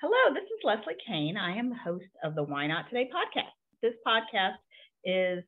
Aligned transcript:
Hello, 0.00 0.32
this 0.32 0.44
is 0.44 0.62
Leslie 0.62 0.94
Kane. 1.04 1.36
I 1.36 1.56
am 1.56 1.70
the 1.70 1.74
host 1.74 2.06
of 2.22 2.36
the 2.36 2.44
Why 2.44 2.68
Not 2.68 2.88
Today 2.88 3.10
podcast. 3.12 3.50
This 3.82 3.94
podcast 4.06 4.54
is 5.04 5.42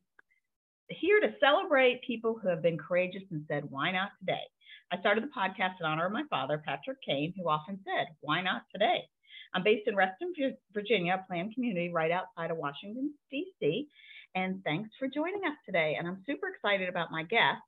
here 0.89 1.21
to 1.21 1.37
celebrate 1.39 2.03
people 2.05 2.37
who 2.37 2.49
have 2.49 2.61
been 2.61 2.77
courageous 2.77 3.23
and 3.31 3.45
said, 3.47 3.71
Why 3.71 3.93
not 3.93 4.11
today? 4.19 4.43
I 4.91 4.99
started 4.99 5.23
the 5.23 5.29
podcast 5.29 5.79
in 5.79 5.87
honor 5.87 6.07
of 6.07 6.13
my 6.13 6.25
father, 6.29 6.61
Patrick 6.67 6.99
Kane, 7.07 7.33
who 7.37 7.49
often 7.49 7.79
said, 7.85 8.09
Why 8.23 8.43
not 8.43 8.63
today? 8.73 9.07
I'm 9.55 9.63
based 9.63 9.87
in 9.87 9.95
Reston, 9.95 10.35
Virginia, 10.75 11.23
a 11.23 11.27
planned 11.29 11.55
community 11.55 11.93
right 11.93 12.11
outside 12.11 12.51
of 12.51 12.57
Washington, 12.57 13.15
D.C. 13.31 13.87
And 14.35 14.65
thanks 14.65 14.91
for 14.99 15.07
joining 15.07 15.45
us 15.47 15.59
today. 15.65 15.95
And 15.97 16.09
I'm 16.09 16.25
super 16.27 16.49
excited 16.49 16.89
about 16.89 17.13
my 17.13 17.23
guest. 17.23 17.63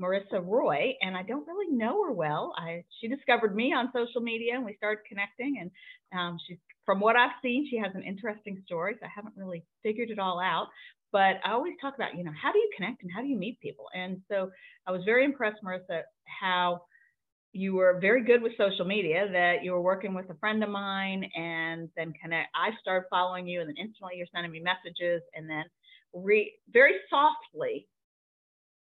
Marissa 0.00 0.44
Roy, 0.44 0.94
and 1.00 1.16
I 1.16 1.22
don't 1.22 1.46
really 1.46 1.70
know 1.70 2.04
her 2.04 2.12
well. 2.12 2.52
I 2.56 2.84
she 3.00 3.08
discovered 3.08 3.54
me 3.54 3.72
on 3.72 3.90
social 3.94 4.20
media, 4.20 4.54
and 4.54 4.64
we 4.64 4.74
started 4.76 5.02
connecting. 5.08 5.58
And 5.60 5.70
um, 6.18 6.38
she's 6.46 6.58
from 6.84 7.00
what 7.00 7.16
I've 7.16 7.32
seen, 7.42 7.66
she 7.70 7.78
has 7.78 7.92
an 7.94 8.02
interesting 8.02 8.62
story. 8.66 8.96
So 9.00 9.06
I 9.06 9.10
haven't 9.14 9.34
really 9.36 9.64
figured 9.82 10.10
it 10.10 10.18
all 10.18 10.40
out, 10.40 10.68
but 11.12 11.36
I 11.44 11.52
always 11.52 11.74
talk 11.80 11.94
about 11.94 12.16
you 12.16 12.24
know 12.24 12.32
how 12.40 12.52
do 12.52 12.58
you 12.58 12.70
connect 12.76 13.02
and 13.02 13.10
how 13.14 13.20
do 13.22 13.28
you 13.28 13.38
meet 13.38 13.60
people. 13.60 13.86
And 13.94 14.20
so 14.30 14.50
I 14.86 14.92
was 14.92 15.02
very 15.04 15.24
impressed, 15.24 15.58
Marissa, 15.64 16.02
how 16.26 16.82
you 17.52 17.74
were 17.74 17.98
very 18.00 18.24
good 18.24 18.42
with 18.42 18.52
social 18.58 18.84
media 18.84 19.28
that 19.30 19.62
you 19.62 19.70
were 19.72 19.80
working 19.80 20.12
with 20.12 20.28
a 20.28 20.34
friend 20.34 20.62
of 20.64 20.68
mine 20.68 21.24
and 21.36 21.88
then 21.96 22.12
connect 22.20 22.48
i 22.54 22.70
started 22.80 23.06
following 23.08 23.46
you 23.46 23.60
and 23.60 23.68
then 23.68 23.76
instantly 23.76 24.14
you're 24.16 24.26
sending 24.34 24.50
me 24.50 24.60
messages 24.60 25.22
and 25.34 25.48
then 25.48 25.64
re, 26.12 26.52
very 26.72 26.94
softly 27.08 27.86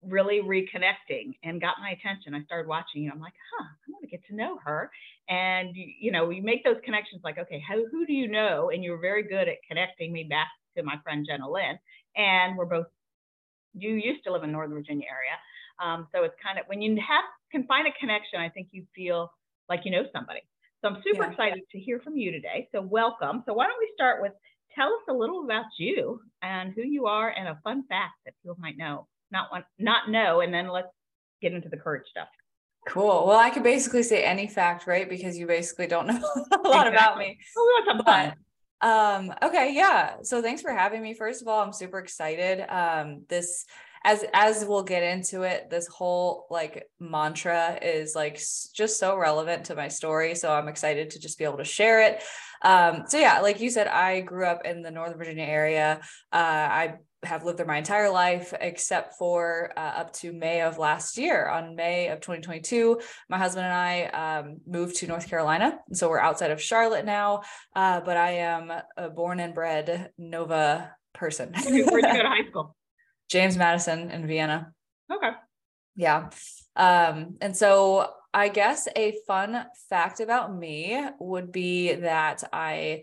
really 0.02 0.40
reconnecting 0.40 1.36
and 1.42 1.60
got 1.60 1.76
my 1.80 1.90
attention. 1.90 2.34
I 2.34 2.44
started 2.44 2.68
watching 2.68 3.02
you. 3.02 3.10
I'm 3.12 3.20
like, 3.20 3.34
huh, 3.56 3.64
I 3.64 3.90
want 3.90 4.02
to 4.02 4.08
get 4.08 4.24
to 4.26 4.34
know 4.34 4.58
her. 4.64 4.90
And 5.28 5.74
you 5.74 6.12
know, 6.12 6.30
you 6.30 6.42
make 6.42 6.64
those 6.64 6.76
connections 6.84 7.20
like, 7.24 7.38
okay, 7.38 7.62
how, 7.66 7.76
who 7.90 8.06
do 8.06 8.12
you 8.12 8.28
know? 8.28 8.70
And 8.72 8.82
you're 8.82 9.00
very 9.00 9.22
good 9.22 9.48
at 9.48 9.56
connecting 9.68 10.12
me 10.12 10.24
back 10.24 10.48
to 10.76 10.82
my 10.82 10.94
friend 11.02 11.26
Jenna 11.28 11.50
Lynn. 11.50 11.78
And 12.16 12.56
we're 12.56 12.64
both, 12.64 12.86
you 13.74 13.90
used 13.90 14.24
to 14.24 14.32
live 14.32 14.44
in 14.44 14.52
Northern 14.52 14.76
Virginia 14.76 15.06
area. 15.06 15.36
Um, 15.80 16.08
so 16.12 16.24
it's 16.24 16.34
kind 16.42 16.58
of 16.58 16.66
when 16.66 16.80
you 16.80 16.96
have 16.96 17.24
can 17.52 17.66
find 17.66 17.86
a 17.86 17.92
connection, 17.98 18.40
I 18.40 18.48
think 18.48 18.68
you 18.72 18.84
feel 18.94 19.32
like 19.68 19.80
you 19.84 19.90
know 19.90 20.04
somebody. 20.12 20.40
So 20.80 20.88
I'm 20.88 21.02
super 21.04 21.24
yeah. 21.24 21.30
excited 21.30 21.62
to 21.72 21.78
hear 21.78 22.00
from 22.00 22.16
you 22.16 22.30
today. 22.30 22.68
So 22.72 22.80
welcome. 22.82 23.42
So 23.46 23.52
why 23.52 23.66
don't 23.66 23.78
we 23.78 23.90
start 23.94 24.22
with 24.22 24.32
tell 24.74 24.88
us 24.88 25.02
a 25.08 25.12
little 25.12 25.44
about 25.44 25.64
you 25.78 26.20
and 26.42 26.72
who 26.74 26.82
you 26.82 27.06
are 27.06 27.30
and 27.30 27.48
a 27.48 27.58
fun 27.64 27.84
fact 27.88 28.14
that 28.24 28.34
people 28.42 28.56
might 28.60 28.76
know 28.76 29.06
not 29.30 29.50
want 29.52 29.64
not 29.78 30.10
know 30.10 30.40
and 30.40 30.52
then 30.52 30.68
let's 30.68 30.88
get 31.40 31.52
into 31.52 31.68
the 31.68 31.76
courage 31.76 32.06
stuff. 32.10 32.28
Cool. 32.86 33.26
Well 33.26 33.38
i 33.38 33.50
could 33.50 33.62
basically 33.62 34.02
say 34.02 34.24
any 34.24 34.46
fact 34.46 34.86
right? 34.86 35.08
Because 35.08 35.36
you 35.36 35.46
basically 35.46 35.86
don't 35.86 36.06
know 36.06 36.14
a 36.52 36.68
lot 36.68 36.86
exactly. 36.86 36.88
about 36.88 37.18
me. 37.18 37.38
Well, 37.54 37.66
we 37.66 37.72
want 37.72 37.86
some 37.88 38.04
fun. 38.04 38.34
um 38.80 39.34
okay 39.42 39.72
yeah. 39.74 40.16
So 40.22 40.40
thanks 40.42 40.62
for 40.62 40.72
having 40.72 41.02
me. 41.02 41.14
First 41.14 41.42
of 41.42 41.48
all 41.48 41.60
i'm 41.62 41.72
super 41.72 41.98
excited. 41.98 42.64
Um 42.68 43.24
this 43.28 43.64
as 44.04 44.24
as 44.32 44.64
we'll 44.64 44.84
get 44.84 45.02
into 45.02 45.42
it 45.42 45.68
this 45.70 45.88
whole 45.88 46.46
like 46.50 46.86
mantra 47.00 47.78
is 47.82 48.14
like 48.14 48.40
just 48.72 48.98
so 48.98 49.16
relevant 49.16 49.64
to 49.66 49.74
my 49.74 49.88
story. 49.88 50.34
So 50.34 50.50
i'm 50.52 50.68
excited 50.68 51.10
to 51.10 51.18
just 51.18 51.36
be 51.38 51.44
able 51.44 51.58
to 51.58 51.64
share 51.64 52.02
it. 52.02 52.22
Um 52.62 53.04
so 53.06 53.18
yeah 53.18 53.40
like 53.40 53.60
you 53.60 53.70
said 53.70 53.86
i 53.88 54.20
grew 54.20 54.46
up 54.46 54.64
in 54.64 54.82
the 54.82 54.90
northern 54.90 55.18
virginia 55.18 55.44
area. 55.44 56.00
Uh 56.32 56.36
i 56.36 56.94
have 57.24 57.44
lived 57.44 57.58
there 57.58 57.66
my 57.66 57.78
entire 57.78 58.10
life 58.10 58.54
except 58.60 59.14
for 59.14 59.72
uh, 59.76 59.80
up 59.80 60.12
to 60.14 60.32
May 60.32 60.62
of 60.62 60.78
last 60.78 61.18
year. 61.18 61.48
On 61.48 61.74
May 61.74 62.08
of 62.08 62.20
2022, 62.20 63.00
my 63.28 63.38
husband 63.38 63.66
and 63.66 63.74
I 63.74 64.04
um, 64.04 64.58
moved 64.66 64.96
to 64.96 65.06
North 65.06 65.28
Carolina. 65.28 65.78
So 65.92 66.08
we're 66.08 66.20
outside 66.20 66.50
of 66.50 66.62
Charlotte 66.62 67.04
now, 67.04 67.42
uh, 67.74 68.00
but 68.00 68.16
I 68.16 68.32
am 68.32 68.72
a 68.96 69.10
born 69.10 69.40
and 69.40 69.54
bred 69.54 70.10
Nova 70.16 70.94
person. 71.12 71.52
Where'd 71.54 71.74
you 71.74 71.84
go 71.84 71.98
to 72.00 72.06
high 72.28 72.48
school? 72.48 72.76
James 73.28 73.56
Madison 73.56 74.10
in 74.10 74.26
Vienna. 74.26 74.72
Okay. 75.12 75.30
Yeah. 75.96 76.30
Um, 76.76 77.36
and 77.40 77.56
so 77.56 78.10
I 78.32 78.48
guess 78.48 78.86
a 78.94 79.16
fun 79.26 79.64
fact 79.88 80.20
about 80.20 80.54
me 80.56 81.00
would 81.18 81.50
be 81.50 81.94
that 81.94 82.44
I 82.52 83.02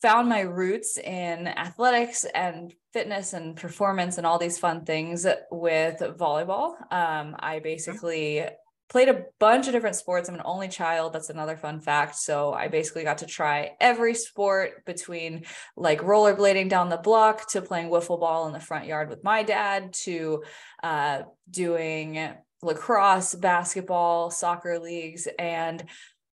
found 0.00 0.28
my 0.28 0.40
roots 0.40 0.96
in 0.96 1.48
athletics 1.48 2.24
and 2.34 2.72
fitness 2.92 3.32
and 3.32 3.56
performance 3.56 4.16
and 4.18 4.26
all 4.26 4.38
these 4.38 4.58
fun 4.58 4.84
things 4.84 5.26
with 5.50 5.98
volleyball. 5.98 6.74
Um, 6.92 7.36
I 7.38 7.60
basically 7.62 8.44
played 8.88 9.08
a 9.08 9.24
bunch 9.38 9.66
of 9.66 9.72
different 9.72 9.96
sports. 9.96 10.28
I'm 10.28 10.34
an 10.34 10.42
only 10.44 10.68
child. 10.68 11.12
That's 11.12 11.30
another 11.30 11.56
fun 11.56 11.80
fact. 11.80 12.16
So 12.16 12.54
I 12.54 12.68
basically 12.68 13.04
got 13.04 13.18
to 13.18 13.26
try 13.26 13.72
every 13.80 14.14
sport 14.14 14.84
between 14.86 15.44
like 15.76 16.00
rollerblading 16.00 16.68
down 16.68 16.88
the 16.88 16.96
block 16.96 17.50
to 17.50 17.60
playing 17.60 17.90
wiffle 17.90 18.20
ball 18.20 18.46
in 18.46 18.52
the 18.52 18.60
front 18.60 18.86
yard 18.86 19.10
with 19.10 19.22
my 19.22 19.42
dad 19.42 19.92
to 20.04 20.42
uh, 20.82 21.22
doing 21.50 22.30
lacrosse, 22.62 23.34
basketball, 23.34 24.30
soccer 24.30 24.78
leagues. 24.78 25.28
And 25.38 25.84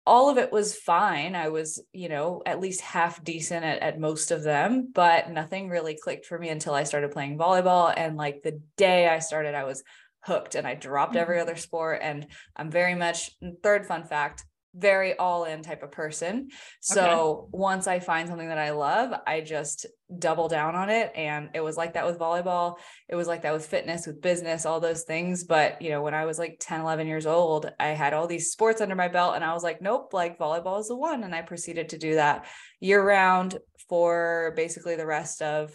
all 0.06 0.30
of 0.30 0.38
it 0.38 0.52
was 0.52 0.76
fine. 0.76 1.36
I 1.36 1.50
was, 1.50 1.82
you 1.94 2.10
know, 2.10 2.42
at 2.46 2.60
least 2.60 2.82
half 2.82 3.24
decent 3.24 3.64
at, 3.64 3.80
at 3.80 4.00
most 4.00 4.32
of 4.32 4.44
them, 4.44 4.90
but 4.94 5.30
nothing 5.30 5.70
really 5.70 5.98
clicked 6.02 6.26
for 6.26 6.38
me 6.38 6.50
until 6.50 6.74
I 6.74 6.84
started 6.84 7.12
playing 7.12 7.38
volleyball. 7.38 7.94
And 7.96 8.18
like 8.18 8.42
the 8.44 8.62
day 8.76 9.08
I 9.08 9.20
started, 9.20 9.56
I 9.56 9.64
was 9.64 9.84
hooked 10.26 10.56
and 10.56 10.68
I 10.68 10.76
dropped 10.76 11.16
every 11.16 11.38
mm-hmm. 11.38 11.50
other 11.50 11.56
sport. 11.56 12.00
And 12.02 12.28
I'm 12.56 12.70
very 12.70 12.96
much, 12.96 13.32
third 13.62 13.86
fun 13.86 14.04
fact, 14.04 14.44
very 14.76 15.16
all 15.18 15.46
in 15.46 15.62
type 15.62 15.84
of 15.84 15.92
person. 15.92 16.50
So 16.82 17.02
okay. 17.02 17.50
once 17.52 17.88
I 17.88 18.00
find 18.00 18.28
something 18.28 18.48
that 18.48 18.58
I 18.58 18.72
love, 18.72 19.14
I 19.28 19.42
just 19.42 19.86
double 20.18 20.48
down 20.48 20.76
on 20.76 20.90
it. 20.90 21.12
And 21.16 21.50
it 21.54 21.62
was 21.62 21.78
like 21.78 21.94
that 21.94 22.06
with 22.06 22.18
volleyball. 22.18 22.76
It 23.08 23.16
was 23.16 23.28
like 23.28 23.44
that 23.44 23.54
with 23.54 23.66
fitness, 23.66 24.08
with 24.08 24.22
business, 24.22 24.66
all 24.66 24.80
those 24.80 25.04
things. 25.04 25.44
But, 25.44 25.82
you 25.82 25.90
know, 25.90 26.02
when 26.02 26.16
I 26.16 26.26
was 26.26 26.40
like 26.40 26.58
10, 26.60 26.82
11 26.82 27.08
years 27.08 27.26
old, 27.26 27.72
I 27.80 27.88
had 27.90 28.14
all 28.14 28.28
these 28.28 28.52
sports 28.52 28.82
under 28.82 28.96
my 28.96 29.08
belt 29.08 29.36
and 29.36 29.44
I 29.44 29.54
was 29.54 29.64
like, 29.64 29.82
nope, 29.82 30.10
like 30.12 30.40
volleyball 30.40 30.80
is 30.80 30.88
the 30.88 30.96
one. 30.96 31.24
And 31.24 31.36
I 31.36 31.42
proceeded 31.42 31.90
to 31.90 31.98
do 31.98 32.16
that 32.16 32.48
year 32.80 33.04
round 33.04 33.58
for 33.90 34.54
basically 34.56 34.96
the 34.96 35.06
rest 35.06 35.42
of 35.42 35.72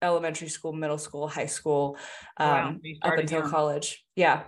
elementary 0.00 0.48
school, 0.48 0.72
middle 0.72 0.98
school, 0.98 1.28
high 1.28 1.46
school, 1.46 1.96
um, 2.38 2.80
wow, 3.02 3.12
up 3.12 3.18
until 3.18 3.40
young. 3.40 3.50
college. 3.50 4.04
Yeah. 4.16 4.42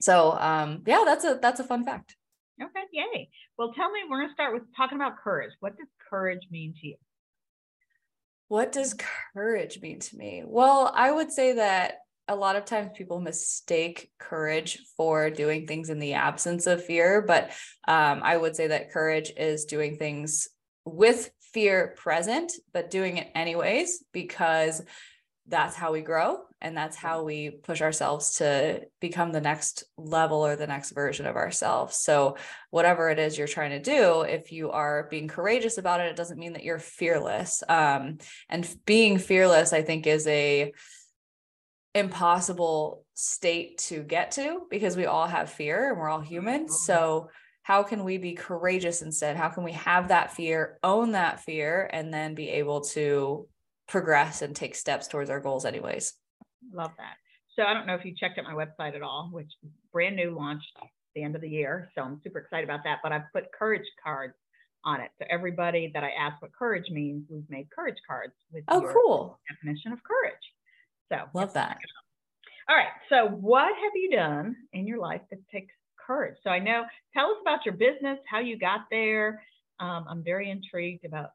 So, 0.00 0.32
um, 0.32 0.82
yeah, 0.84 1.04
that's 1.06 1.24
a, 1.24 1.38
that's 1.40 1.60
a 1.60 1.64
fun 1.64 1.84
fact. 1.84 2.16
Okay, 2.60 2.84
yay. 2.92 3.28
Well, 3.58 3.72
tell 3.72 3.90
me, 3.90 4.00
we're 4.08 4.18
going 4.18 4.28
to 4.28 4.34
start 4.34 4.52
with 4.52 4.62
talking 4.76 4.96
about 4.96 5.18
courage. 5.22 5.52
What 5.60 5.76
does 5.76 5.88
courage 6.10 6.42
mean 6.50 6.74
to 6.80 6.86
you? 6.88 6.96
What 8.48 8.72
does 8.72 8.94
courage 9.32 9.80
mean 9.80 10.00
to 10.00 10.16
me? 10.16 10.42
Well, 10.44 10.92
I 10.94 11.10
would 11.10 11.32
say 11.32 11.54
that 11.54 11.94
a 12.28 12.36
lot 12.36 12.56
of 12.56 12.64
times 12.64 12.90
people 12.94 13.20
mistake 13.20 14.10
courage 14.18 14.78
for 14.96 15.30
doing 15.30 15.66
things 15.66 15.90
in 15.90 15.98
the 15.98 16.14
absence 16.14 16.66
of 16.66 16.84
fear, 16.84 17.22
but 17.22 17.50
um, 17.88 18.20
I 18.22 18.36
would 18.36 18.54
say 18.54 18.68
that 18.68 18.92
courage 18.92 19.32
is 19.36 19.64
doing 19.64 19.96
things 19.96 20.48
with 20.84 21.30
fear 21.52 21.94
present, 21.96 22.52
but 22.72 22.90
doing 22.90 23.16
it 23.16 23.30
anyways 23.34 24.04
because 24.12 24.82
that's 25.46 25.74
how 25.74 25.92
we 25.92 26.02
grow 26.02 26.38
and 26.62 26.76
that's 26.76 26.96
how 26.96 27.24
we 27.24 27.50
push 27.50 27.82
ourselves 27.82 28.36
to 28.36 28.80
become 29.00 29.32
the 29.32 29.40
next 29.40 29.84
level 29.98 30.46
or 30.46 30.56
the 30.56 30.66
next 30.66 30.92
version 30.92 31.26
of 31.26 31.36
ourselves. 31.36 31.96
So 31.96 32.36
whatever 32.70 33.10
it 33.10 33.18
is 33.18 33.36
you're 33.36 33.48
trying 33.48 33.70
to 33.70 33.80
do 33.80 34.22
if 34.22 34.52
you 34.52 34.70
are 34.70 35.08
being 35.10 35.28
courageous 35.28 35.76
about 35.76 36.00
it 36.00 36.06
it 36.06 36.16
doesn't 36.16 36.38
mean 36.38 36.54
that 36.54 36.64
you're 36.64 36.78
fearless. 36.78 37.62
Um, 37.68 38.18
and 38.48 38.68
being 38.86 39.18
fearless 39.18 39.72
i 39.72 39.82
think 39.82 40.06
is 40.06 40.26
a 40.26 40.72
impossible 41.94 43.04
state 43.14 43.78
to 43.78 44.02
get 44.02 44.30
to 44.32 44.62
because 44.70 44.96
we 44.96 45.06
all 45.06 45.26
have 45.26 45.50
fear 45.50 45.90
and 45.90 45.98
we're 45.98 46.08
all 46.08 46.20
human. 46.20 46.68
So 46.68 47.28
how 47.62 47.82
can 47.82 48.04
we 48.04 48.16
be 48.16 48.32
courageous 48.32 49.02
instead? 49.02 49.36
How 49.36 49.50
can 49.50 49.62
we 49.62 49.72
have 49.72 50.08
that 50.08 50.32
fear 50.32 50.78
own 50.82 51.12
that 51.12 51.40
fear 51.40 51.88
and 51.92 52.12
then 52.12 52.34
be 52.34 52.48
able 52.48 52.80
to 52.80 53.46
progress 53.86 54.40
and 54.40 54.56
take 54.56 54.74
steps 54.74 55.06
towards 55.06 55.28
our 55.28 55.40
goals 55.40 55.66
anyways 55.66 56.14
love 56.72 56.92
that. 56.98 57.16
So 57.56 57.64
i 57.64 57.74
don't 57.74 57.86
know 57.86 57.94
if 57.94 58.04
you 58.04 58.14
checked 58.18 58.38
out 58.38 58.44
my 58.44 58.54
website 58.54 58.94
at 58.94 59.02
all 59.02 59.28
which 59.32 59.50
brand 59.92 60.16
new 60.16 60.30
launched 60.30 60.76
the 61.14 61.22
end 61.22 61.34
of 61.34 61.42
the 61.42 61.48
year. 61.48 61.90
So 61.94 62.02
i'm 62.02 62.20
super 62.22 62.38
excited 62.38 62.64
about 62.64 62.84
that 62.84 62.98
but 63.02 63.12
i've 63.12 63.30
put 63.32 63.44
courage 63.56 63.86
cards 64.02 64.34
on 64.84 65.00
it. 65.00 65.10
So 65.18 65.26
everybody 65.30 65.90
that 65.94 66.02
i 66.02 66.10
ask 66.10 66.40
what 66.42 66.52
courage 66.52 66.90
means 66.90 67.26
we've 67.30 67.48
made 67.48 67.68
courage 67.70 67.98
cards 68.06 68.34
with 68.52 68.64
oh 68.68 68.88
cool. 68.92 69.38
definition 69.50 69.92
of 69.92 69.98
courage. 70.02 70.34
So 71.10 71.28
love 71.38 71.52
that. 71.54 71.78
All 72.68 72.76
right. 72.76 72.86
So 73.08 73.26
what 73.28 73.66
have 73.66 73.92
you 73.94 74.10
done 74.12 74.56
in 74.72 74.86
your 74.86 74.98
life 74.98 75.20
that 75.30 75.40
takes 75.50 75.74
courage? 76.06 76.36
So 76.42 76.50
i 76.50 76.58
know 76.58 76.84
tell 77.14 77.26
us 77.26 77.36
about 77.42 77.64
your 77.66 77.74
business 77.74 78.18
how 78.28 78.40
you 78.40 78.58
got 78.58 78.82
there. 78.90 79.42
Um, 79.80 80.06
i'm 80.08 80.24
very 80.24 80.50
intrigued 80.50 81.04
about 81.04 81.30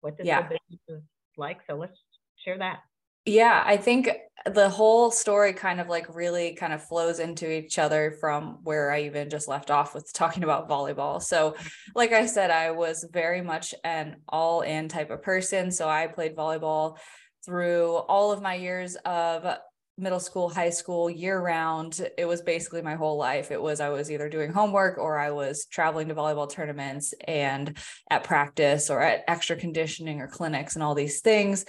what 0.00 0.16
this 0.16 0.26
yeah. 0.26 0.42
business 0.42 0.80
is 0.88 1.02
like. 1.36 1.58
So 1.68 1.76
let's 1.76 1.96
share 2.44 2.58
that. 2.58 2.80
Yeah, 3.28 3.62
I 3.62 3.76
think 3.76 4.08
the 4.46 4.70
whole 4.70 5.10
story 5.10 5.52
kind 5.52 5.82
of 5.82 5.88
like 5.90 6.16
really 6.16 6.54
kind 6.54 6.72
of 6.72 6.82
flows 6.82 7.18
into 7.18 7.52
each 7.52 7.78
other 7.78 8.16
from 8.20 8.60
where 8.64 8.90
I 8.90 9.02
even 9.02 9.28
just 9.28 9.48
left 9.48 9.70
off 9.70 9.94
with 9.94 10.10
talking 10.14 10.44
about 10.44 10.66
volleyball. 10.66 11.22
So, 11.22 11.54
like 11.94 12.12
I 12.12 12.24
said, 12.24 12.50
I 12.50 12.70
was 12.70 13.06
very 13.12 13.42
much 13.42 13.74
an 13.84 14.16
all 14.30 14.62
in 14.62 14.88
type 14.88 15.10
of 15.10 15.20
person. 15.20 15.70
So, 15.70 15.86
I 15.86 16.06
played 16.06 16.36
volleyball 16.36 16.96
through 17.44 17.96
all 17.96 18.32
of 18.32 18.40
my 18.40 18.54
years 18.54 18.96
of 19.04 19.58
middle 19.98 20.20
school, 20.20 20.48
high 20.48 20.70
school, 20.70 21.10
year 21.10 21.38
round. 21.38 22.00
It 22.16 22.24
was 22.24 22.40
basically 22.40 22.80
my 22.80 22.94
whole 22.94 23.18
life. 23.18 23.50
It 23.50 23.60
was 23.60 23.78
I 23.78 23.90
was 23.90 24.10
either 24.10 24.30
doing 24.30 24.54
homework 24.54 24.96
or 24.96 25.18
I 25.18 25.32
was 25.32 25.66
traveling 25.66 26.08
to 26.08 26.14
volleyball 26.14 26.50
tournaments 26.50 27.12
and 27.26 27.76
at 28.10 28.24
practice 28.24 28.88
or 28.88 29.02
at 29.02 29.24
extra 29.28 29.56
conditioning 29.56 30.22
or 30.22 30.28
clinics 30.28 30.76
and 30.76 30.82
all 30.82 30.94
these 30.94 31.20
things. 31.20 31.66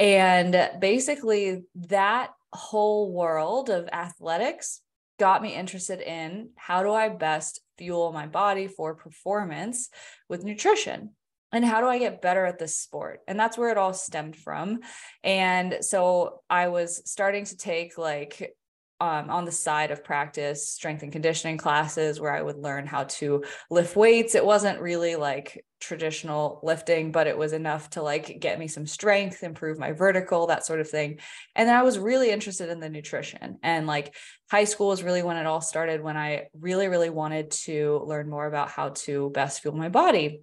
And 0.00 0.70
basically, 0.80 1.64
that 1.74 2.30
whole 2.52 3.12
world 3.12 3.68
of 3.70 3.88
athletics 3.92 4.80
got 5.18 5.42
me 5.42 5.54
interested 5.54 6.00
in 6.00 6.48
how 6.56 6.82
do 6.82 6.90
I 6.90 7.10
best 7.10 7.60
fuel 7.76 8.10
my 8.10 8.26
body 8.26 8.66
for 8.66 8.94
performance 8.94 9.90
with 10.28 10.42
nutrition 10.42 11.10
and 11.52 11.64
how 11.64 11.80
do 11.80 11.86
I 11.86 11.98
get 11.98 12.22
better 12.22 12.46
at 12.46 12.58
this 12.58 12.78
sport? 12.78 13.20
And 13.28 13.38
that's 13.38 13.58
where 13.58 13.70
it 13.70 13.76
all 13.76 13.92
stemmed 13.92 14.36
from. 14.36 14.80
And 15.22 15.78
so 15.82 16.40
I 16.48 16.68
was 16.68 17.02
starting 17.04 17.44
to 17.44 17.56
take 17.56 17.98
like 17.98 18.54
um, 19.00 19.30
on 19.30 19.46
the 19.46 19.52
side 19.52 19.90
of 19.90 20.04
practice 20.04 20.68
strength 20.68 21.02
and 21.02 21.10
conditioning 21.10 21.56
classes 21.56 22.20
where 22.20 22.32
I 22.32 22.42
would 22.42 22.58
learn 22.58 22.86
how 22.86 23.04
to 23.04 23.44
lift 23.70 23.96
weights. 23.96 24.34
It 24.34 24.44
wasn't 24.44 24.80
really 24.80 25.16
like 25.16 25.64
traditional 25.80 26.60
lifting, 26.62 27.10
but 27.10 27.26
it 27.26 27.38
was 27.38 27.54
enough 27.54 27.88
to 27.90 28.02
like 28.02 28.38
get 28.40 28.58
me 28.58 28.68
some 28.68 28.86
strength, 28.86 29.42
improve 29.42 29.78
my 29.78 29.92
vertical, 29.92 30.48
that 30.48 30.66
sort 30.66 30.80
of 30.80 30.90
thing. 30.90 31.18
And 31.56 31.66
then 31.66 31.76
I 31.76 31.82
was 31.82 31.98
really 31.98 32.30
interested 32.30 32.68
in 32.68 32.80
the 32.80 32.90
nutrition. 32.90 33.58
And 33.62 33.86
like 33.86 34.14
high 34.50 34.64
school 34.64 34.88
was 34.88 35.02
really 35.02 35.22
when 35.22 35.38
it 35.38 35.46
all 35.46 35.62
started, 35.62 36.02
when 36.02 36.18
I 36.18 36.48
really, 36.52 36.88
really 36.88 37.10
wanted 37.10 37.52
to 37.52 38.02
learn 38.04 38.28
more 38.28 38.46
about 38.46 38.68
how 38.68 38.90
to 38.90 39.30
best 39.30 39.62
fuel 39.62 39.74
my 39.74 39.88
body. 39.88 40.42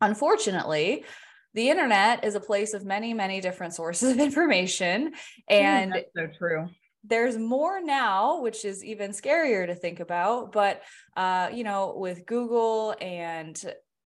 Unfortunately, 0.00 1.04
the 1.54 1.70
internet 1.70 2.24
is 2.24 2.34
a 2.34 2.40
place 2.40 2.74
of 2.74 2.84
many, 2.84 3.14
many 3.14 3.40
different 3.40 3.74
sources 3.74 4.10
of 4.10 4.18
information. 4.18 5.12
And 5.48 5.92
mm, 5.92 6.02
so 6.16 6.26
true 6.36 6.68
there's 7.06 7.36
more 7.36 7.80
now 7.82 8.40
which 8.40 8.64
is 8.64 8.82
even 8.84 9.10
scarier 9.10 9.66
to 9.66 9.74
think 9.74 10.00
about 10.00 10.52
but 10.52 10.82
uh, 11.16 11.48
you 11.52 11.64
know 11.64 11.94
with 11.96 12.26
google 12.26 12.94
and 13.00 13.62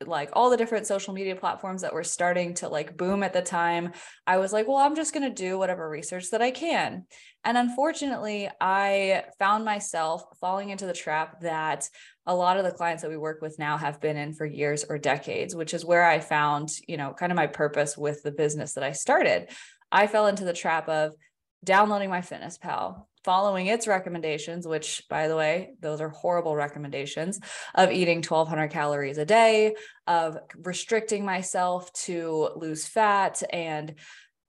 like 0.05 0.29
all 0.33 0.51
the 0.51 0.57
different 0.57 0.85
social 0.85 1.11
media 1.11 1.35
platforms 1.35 1.81
that 1.81 1.93
were 1.93 2.03
starting 2.03 2.53
to 2.53 2.69
like 2.69 2.95
boom 2.95 3.23
at 3.23 3.33
the 3.33 3.41
time 3.41 3.91
i 4.27 4.37
was 4.37 4.53
like 4.53 4.67
well 4.67 4.77
i'm 4.77 4.95
just 4.95 5.13
going 5.13 5.27
to 5.27 5.43
do 5.43 5.57
whatever 5.57 5.89
research 5.89 6.29
that 6.29 6.41
i 6.41 6.51
can. 6.51 7.05
And 7.43 7.57
unfortunately 7.57 8.49
i 8.61 9.23
found 9.39 9.65
myself 9.65 10.23
falling 10.39 10.69
into 10.69 10.85
the 10.85 10.93
trap 10.93 11.41
that 11.41 11.89
a 12.27 12.35
lot 12.35 12.57
of 12.57 12.63
the 12.63 12.71
clients 12.71 13.01
that 13.01 13.09
we 13.09 13.17
work 13.17 13.41
with 13.41 13.57
now 13.57 13.77
have 13.77 13.99
been 13.99 14.17
in 14.17 14.33
for 14.33 14.45
years 14.45 14.85
or 14.87 14.99
decades 14.99 15.55
which 15.55 15.73
is 15.73 15.85
where 15.85 16.05
i 16.05 16.19
found 16.19 16.69
you 16.87 16.97
know 16.97 17.15
kind 17.17 17.31
of 17.31 17.35
my 17.35 17.47
purpose 17.47 17.97
with 17.97 18.21
the 18.21 18.31
business 18.31 18.73
that 18.73 18.83
i 18.83 18.91
started. 18.91 19.49
I 19.91 20.07
fell 20.07 20.27
into 20.27 20.43
the 20.43 20.53
trap 20.53 20.89
of 20.89 21.13
downloading 21.67 22.09
MyFitnessPal 22.09 23.03
following 23.25 23.67
its 23.67 23.87
recommendations, 23.87 24.65
which, 24.65 25.03
by 25.09 25.27
the 25.27 25.35
way, 25.35 25.71
those 25.81 25.99
are 25.99 26.07
horrible 26.07 26.55
recommendations 26.55 27.41
of 27.75 27.91
eating 27.91 28.19
1200 28.19 28.69
calories 28.69 29.17
a 29.17 29.25
day, 29.25 29.75
of 30.07 30.37
restricting 30.55 31.25
myself 31.25 31.91
to 31.91 32.49
lose 32.55 32.87
fat 32.87 33.43
and 33.51 33.95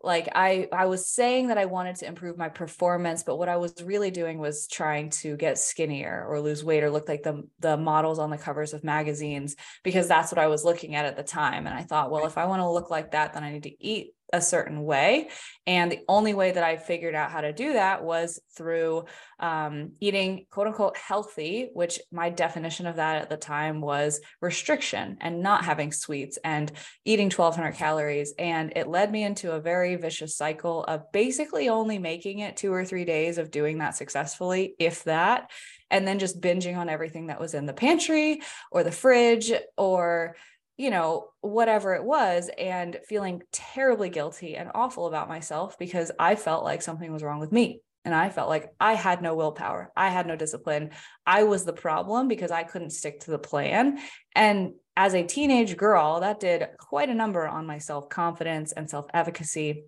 like 0.01 0.29
I 0.33 0.69
I 0.73 0.87
was 0.87 1.09
saying 1.09 1.49
that 1.49 1.59
I 1.59 1.65
wanted 1.65 1.97
to 1.97 2.07
improve 2.07 2.39
my 2.39 2.49
performance, 2.49 3.25
but 3.25 3.37
what 3.37 3.49
I 3.49 3.57
was 3.57 3.83
really 3.83 4.13
doing 4.13 4.39
was 4.39 4.69
trying 4.69 5.11
to 5.23 5.37
get 5.37 5.59
skinnier 5.59 6.25
or 6.29 6.41
lose 6.41 6.63
weight 6.63 6.85
or 6.85 6.91
look 6.91 7.09
like 7.09 7.25
the 7.25 7.43
the 7.59 7.77
models 7.77 8.21
on 8.21 8.31
the 8.31 8.39
covers 8.39 8.75
of 8.75 8.85
magazines 8.85 9.57
because 9.83 10.07
that's 10.07 10.31
what 10.31 10.39
I 10.39 10.47
was 10.47 10.65
looking 10.65 10.95
at 10.95 11.05
at 11.05 11.17
the 11.17 11.25
time. 11.25 11.67
And 11.67 11.77
I 11.77 11.83
thought, 11.83 12.13
well, 12.13 12.27
if 12.27 12.39
I 12.39 12.47
want 12.47 12.61
to 12.61 12.71
look 12.71 12.91
like 12.91 13.11
that, 13.11 13.35
then 13.35 13.43
I 13.43 13.51
need 13.51 13.65
to 13.65 13.85
eat 13.85 14.15
a 14.33 14.41
certain 14.41 14.85
way. 14.85 15.29
And 15.67 15.91
the 15.91 16.01
only 16.09 16.35
way 16.35 16.53
that 16.53 16.65
I 16.65 16.77
figured 16.77 17.15
out 17.15 17.31
how 17.31 17.41
to 17.41 17.53
do 17.53 17.75
that 17.75 18.03
was 18.03 18.41
through 18.57 19.05
um, 19.39 19.93
eating 20.01 20.47
quote 20.51 20.67
unquote 20.67 20.97
healthy, 20.97 21.71
which 21.73 22.01
my 22.11 22.31
definition 22.31 22.87
of 22.87 22.97
that 22.97 23.23
at 23.23 23.31
the 23.31 23.37
time 23.37 23.81
was 23.81 24.21
restriction 24.41 25.19
and 25.21 25.43
not 25.43 25.65
having 25.65 25.93
sweets 25.93 26.39
and 26.43 26.73
eating 27.05 27.27
1200 27.27 27.73
calories. 27.77 28.35
And 28.39 28.73
it 28.77 28.89
led 28.89 29.13
me 29.13 29.25
into 29.25 29.53
a 29.53 29.61
very 29.61 29.97
vicious 29.97 30.37
cycle 30.37 30.85
of 30.85 31.11
basically 31.13 31.69
only 31.69 31.99
making 31.99 32.41
it 32.41 32.57
two 32.57 32.73
or 32.73 32.85
three 32.85 33.05
days 33.05 33.39
of 33.39 33.51
doing 33.51 33.79
that 33.79 33.97
successfully, 33.97 34.75
if 34.79 35.05
that. 35.05 35.51
And 35.91 36.07
then 36.07 36.19
just 36.19 36.41
binging 36.41 36.77
on 36.77 36.91
everything 36.91 37.29
that 37.29 37.41
was 37.41 37.55
in 37.55 37.67
the 37.67 37.73
pantry 37.73 38.43
or 38.71 38.85
the 38.85 38.93
fridge 38.93 39.53
or 39.77 40.37
you 40.79 40.91
know, 40.91 41.27
whatever 41.41 41.95
it 41.95 42.05
was, 42.05 42.49
and 42.57 42.99
feeling 43.09 43.43
terribly 43.53 44.09
guilty 44.09 44.57
and 44.57 44.71
awful 44.75 45.07
about 45.07 45.29
myself 45.29 45.79
because 45.79 46.11
I 46.19 46.37
felt 46.37 46.65
like 46.65 46.81
something 46.81 47.13
was 47.13 47.23
wrong 47.23 47.41
with 47.41 47.53
me. 47.53 47.83
And 48.05 48.15
I 48.15 48.31
felt 48.31 48.49
like 48.49 48.73
I 48.81 48.95
had 48.95 49.21
no 49.21 49.35
willpower. 49.35 49.93
I 49.95 50.09
had 50.09 50.27
no 50.27 50.37
discipline. 50.37 50.91
I 51.27 51.43
was 51.43 51.65
the 51.65 51.75
problem 51.75 52.29
because 52.29 52.51
I 52.51 52.63
couldn't 52.63 52.91
stick 52.91 53.21
to 53.21 53.33
the 53.33 53.39
plan. 53.39 53.99
And 54.35 54.75
as 54.97 55.15
a 55.15 55.27
teenage 55.27 55.77
girl, 55.77 56.21
that 56.21 56.41
did 56.41 56.67
quite 56.79 57.11
a 57.11 57.15
number 57.15 57.47
on 57.47 57.67
my 57.67 57.79
self 57.79 58.09
confidence 58.09 58.73
and 58.73 58.89
self 58.89 59.07
efficacy 59.13 59.85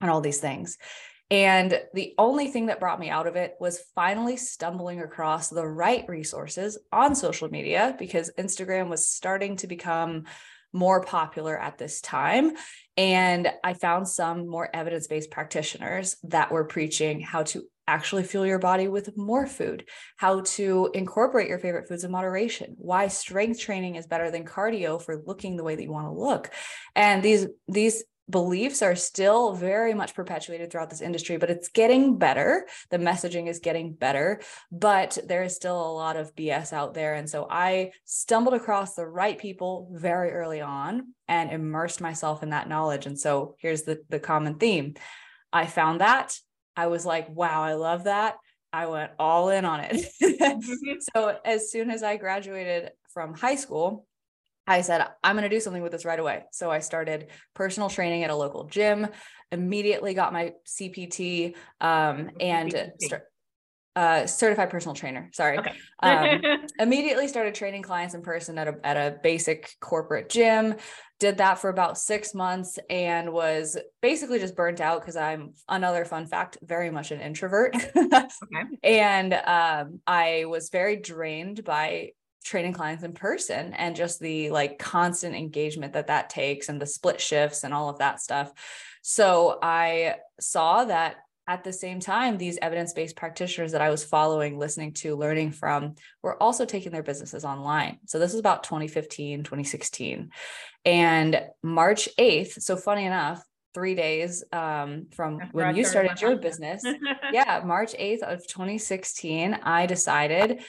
and 0.00 0.10
all 0.10 0.20
these 0.20 0.40
things. 0.40 0.76
And 1.30 1.80
the 1.92 2.14
only 2.18 2.48
thing 2.48 2.66
that 2.66 2.78
brought 2.78 3.00
me 3.00 3.10
out 3.10 3.26
of 3.26 3.34
it 3.34 3.54
was 3.58 3.82
finally 3.94 4.36
stumbling 4.36 5.00
across 5.00 5.48
the 5.48 5.66
right 5.66 6.04
resources 6.08 6.78
on 6.92 7.14
social 7.14 7.48
media 7.48 7.96
because 7.98 8.30
Instagram 8.38 8.88
was 8.88 9.08
starting 9.08 9.56
to 9.56 9.66
become 9.66 10.24
more 10.72 11.02
popular 11.02 11.58
at 11.58 11.78
this 11.78 12.00
time. 12.00 12.52
And 12.96 13.50
I 13.64 13.74
found 13.74 14.06
some 14.08 14.46
more 14.46 14.68
evidence 14.72 15.06
based 15.06 15.30
practitioners 15.30 16.16
that 16.24 16.52
were 16.52 16.64
preaching 16.64 17.20
how 17.20 17.42
to 17.44 17.62
actually 17.88 18.24
fuel 18.24 18.46
your 18.46 18.58
body 18.58 18.88
with 18.88 19.16
more 19.16 19.46
food, 19.46 19.84
how 20.16 20.40
to 20.40 20.90
incorporate 20.92 21.48
your 21.48 21.58
favorite 21.58 21.88
foods 21.88 22.04
in 22.04 22.10
moderation, 22.10 22.74
why 22.78 23.06
strength 23.08 23.60
training 23.60 23.94
is 23.94 24.06
better 24.06 24.30
than 24.30 24.44
cardio 24.44 25.00
for 25.00 25.22
looking 25.24 25.56
the 25.56 25.64
way 25.64 25.76
that 25.76 25.82
you 25.82 25.92
want 25.92 26.06
to 26.06 26.12
look. 26.12 26.50
And 26.94 27.22
these 27.22 27.46
these 27.68 28.04
beliefs 28.28 28.82
are 28.82 28.96
still 28.96 29.52
very 29.52 29.94
much 29.94 30.14
perpetuated 30.14 30.70
throughout 30.70 30.90
this 30.90 31.00
industry, 31.00 31.36
but 31.36 31.50
it's 31.50 31.68
getting 31.68 32.18
better. 32.18 32.66
The 32.90 32.98
messaging 32.98 33.46
is 33.46 33.60
getting 33.60 33.92
better, 33.92 34.40
but 34.72 35.18
there 35.26 35.42
is 35.42 35.54
still 35.54 35.80
a 35.80 35.92
lot 35.92 36.16
of 36.16 36.34
BS 36.34 36.72
out 36.72 36.94
there. 36.94 37.14
And 37.14 37.28
so 37.28 37.46
I 37.48 37.92
stumbled 38.04 38.54
across 38.54 38.94
the 38.94 39.06
right 39.06 39.38
people 39.38 39.88
very 39.92 40.32
early 40.32 40.60
on 40.60 41.14
and 41.28 41.50
immersed 41.50 42.00
myself 42.00 42.42
in 42.42 42.50
that 42.50 42.68
knowledge. 42.68 43.06
And 43.06 43.18
so 43.18 43.54
here's 43.58 43.82
the, 43.82 44.02
the 44.08 44.20
common 44.20 44.56
theme 44.56 44.94
I 45.52 45.66
found 45.66 46.00
that. 46.00 46.36
I 46.76 46.88
was 46.88 47.06
like, 47.06 47.28
wow, 47.30 47.62
I 47.62 47.74
love 47.74 48.04
that. 48.04 48.36
I 48.72 48.86
went 48.86 49.12
all 49.18 49.48
in 49.50 49.64
on 49.64 49.80
it. 49.80 50.06
Mm-hmm. 50.46 50.98
so 51.14 51.36
as 51.44 51.70
soon 51.70 51.90
as 51.90 52.02
I 52.02 52.16
graduated 52.16 52.90
from 53.08 53.34
high 53.34 53.56
school, 53.56 54.06
I 54.66 54.80
said, 54.80 55.06
I'm 55.22 55.36
going 55.36 55.48
to 55.48 55.54
do 55.54 55.60
something 55.60 55.82
with 55.82 55.92
this 55.92 56.04
right 56.04 56.18
away. 56.18 56.44
So 56.52 56.70
I 56.70 56.80
started 56.80 57.28
personal 57.54 57.88
training 57.88 58.24
at 58.24 58.30
a 58.30 58.34
local 58.34 58.64
gym, 58.64 59.06
immediately 59.52 60.14
got 60.14 60.32
my 60.32 60.52
CPT 60.66 61.54
um, 61.80 62.30
and 62.40 62.92
start, 62.98 63.22
uh, 63.94 64.26
certified 64.26 64.68
personal 64.68 64.94
trainer. 64.94 65.30
Sorry. 65.32 65.58
Okay. 65.58 65.72
um, 66.02 66.42
immediately 66.78 67.28
started 67.28 67.54
training 67.54 67.82
clients 67.82 68.14
in 68.14 68.22
person 68.22 68.58
at 68.58 68.68
a, 68.68 68.74
at 68.84 68.96
a 68.96 69.16
basic 69.22 69.70
corporate 69.80 70.28
gym. 70.28 70.74
Did 71.18 71.38
that 71.38 71.58
for 71.58 71.70
about 71.70 71.96
six 71.96 72.34
months 72.34 72.78
and 72.90 73.32
was 73.32 73.78
basically 74.02 74.38
just 74.38 74.54
burnt 74.54 74.82
out 74.82 75.00
because 75.00 75.16
I'm 75.16 75.54
another 75.66 76.04
fun 76.04 76.26
fact, 76.26 76.58
very 76.60 76.90
much 76.90 77.10
an 77.10 77.20
introvert. 77.20 77.74
okay. 77.96 78.24
And 78.82 79.32
um, 79.32 80.00
I 80.06 80.44
was 80.46 80.68
very 80.68 80.96
drained 80.96 81.64
by 81.64 82.10
training 82.46 82.72
clients 82.72 83.02
in 83.02 83.12
person 83.12 83.74
and 83.74 83.96
just 83.96 84.20
the 84.20 84.50
like 84.50 84.78
constant 84.78 85.34
engagement 85.34 85.92
that 85.94 86.06
that 86.06 86.30
takes 86.30 86.68
and 86.68 86.80
the 86.80 86.86
split 86.86 87.20
shifts 87.20 87.64
and 87.64 87.74
all 87.74 87.88
of 87.88 87.98
that 87.98 88.20
stuff. 88.20 88.52
So 89.02 89.58
I 89.62 90.16
saw 90.40 90.84
that 90.84 91.16
at 91.48 91.62
the 91.62 91.72
same 91.72 92.00
time, 92.00 92.38
these 92.38 92.58
evidence 92.60 92.92
based 92.92 93.16
practitioners 93.16 93.72
that 93.72 93.80
I 93.80 93.90
was 93.90 94.04
following, 94.04 94.58
listening 94.58 94.92
to, 94.94 95.16
learning 95.16 95.52
from 95.52 95.94
were 96.22 96.40
also 96.42 96.64
taking 96.64 96.90
their 96.90 97.04
businesses 97.04 97.44
online. 97.44 97.98
So 98.06 98.18
this 98.18 98.34
is 98.34 98.40
about 98.40 98.64
2015, 98.64 99.44
2016. 99.44 100.30
And 100.84 101.40
March 101.62 102.08
8th, 102.18 102.62
so 102.62 102.76
funny 102.76 103.04
enough, 103.04 103.44
three 103.74 103.94
days 103.94 104.42
um, 104.52 105.06
from 105.14 105.38
when 105.52 105.76
you 105.76 105.84
started 105.84 106.20
your 106.20 106.36
business. 106.36 106.82
yeah, 107.32 107.62
March 107.64 107.92
8th 107.92 108.22
of 108.22 108.46
2016, 108.46 109.54
I 109.62 109.86
decided, 109.86 110.62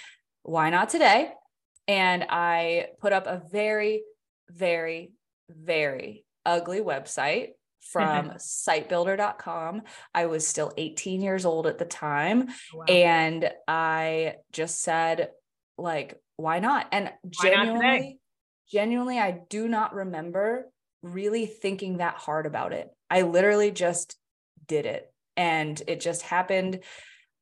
why 0.43 0.69
not 0.69 0.89
today? 0.89 1.31
And 1.87 2.25
I 2.29 2.87
put 2.99 3.13
up 3.13 3.27
a 3.27 3.41
very, 3.51 4.01
very, 4.49 5.11
very 5.49 6.25
ugly 6.45 6.81
website 6.81 7.49
mm-hmm. 7.49 7.91
from 7.91 8.29
sitebuilder.com. 8.37 9.83
I 10.13 10.25
was 10.25 10.47
still 10.47 10.73
18 10.77 11.21
years 11.21 11.45
old 11.45 11.67
at 11.67 11.77
the 11.77 11.85
time. 11.85 12.49
Oh, 12.73 12.79
wow. 12.79 12.85
And 12.87 13.49
I 13.67 14.35
just 14.51 14.81
said, 14.81 15.29
like, 15.77 16.19
why 16.35 16.59
not? 16.59 16.87
And 16.91 17.11
why 17.21 17.49
genuinely, 17.49 17.99
not 17.99 18.13
genuinely, 18.71 19.19
I 19.19 19.39
do 19.49 19.67
not 19.67 19.93
remember 19.93 20.69
really 21.01 21.45
thinking 21.45 21.97
that 21.97 22.15
hard 22.15 22.45
about 22.45 22.73
it. 22.73 22.89
I 23.09 23.21
literally 23.21 23.71
just 23.71 24.17
did 24.67 24.85
it 24.85 25.11
and 25.35 25.81
it 25.87 26.01
just 26.01 26.23
happened. 26.23 26.79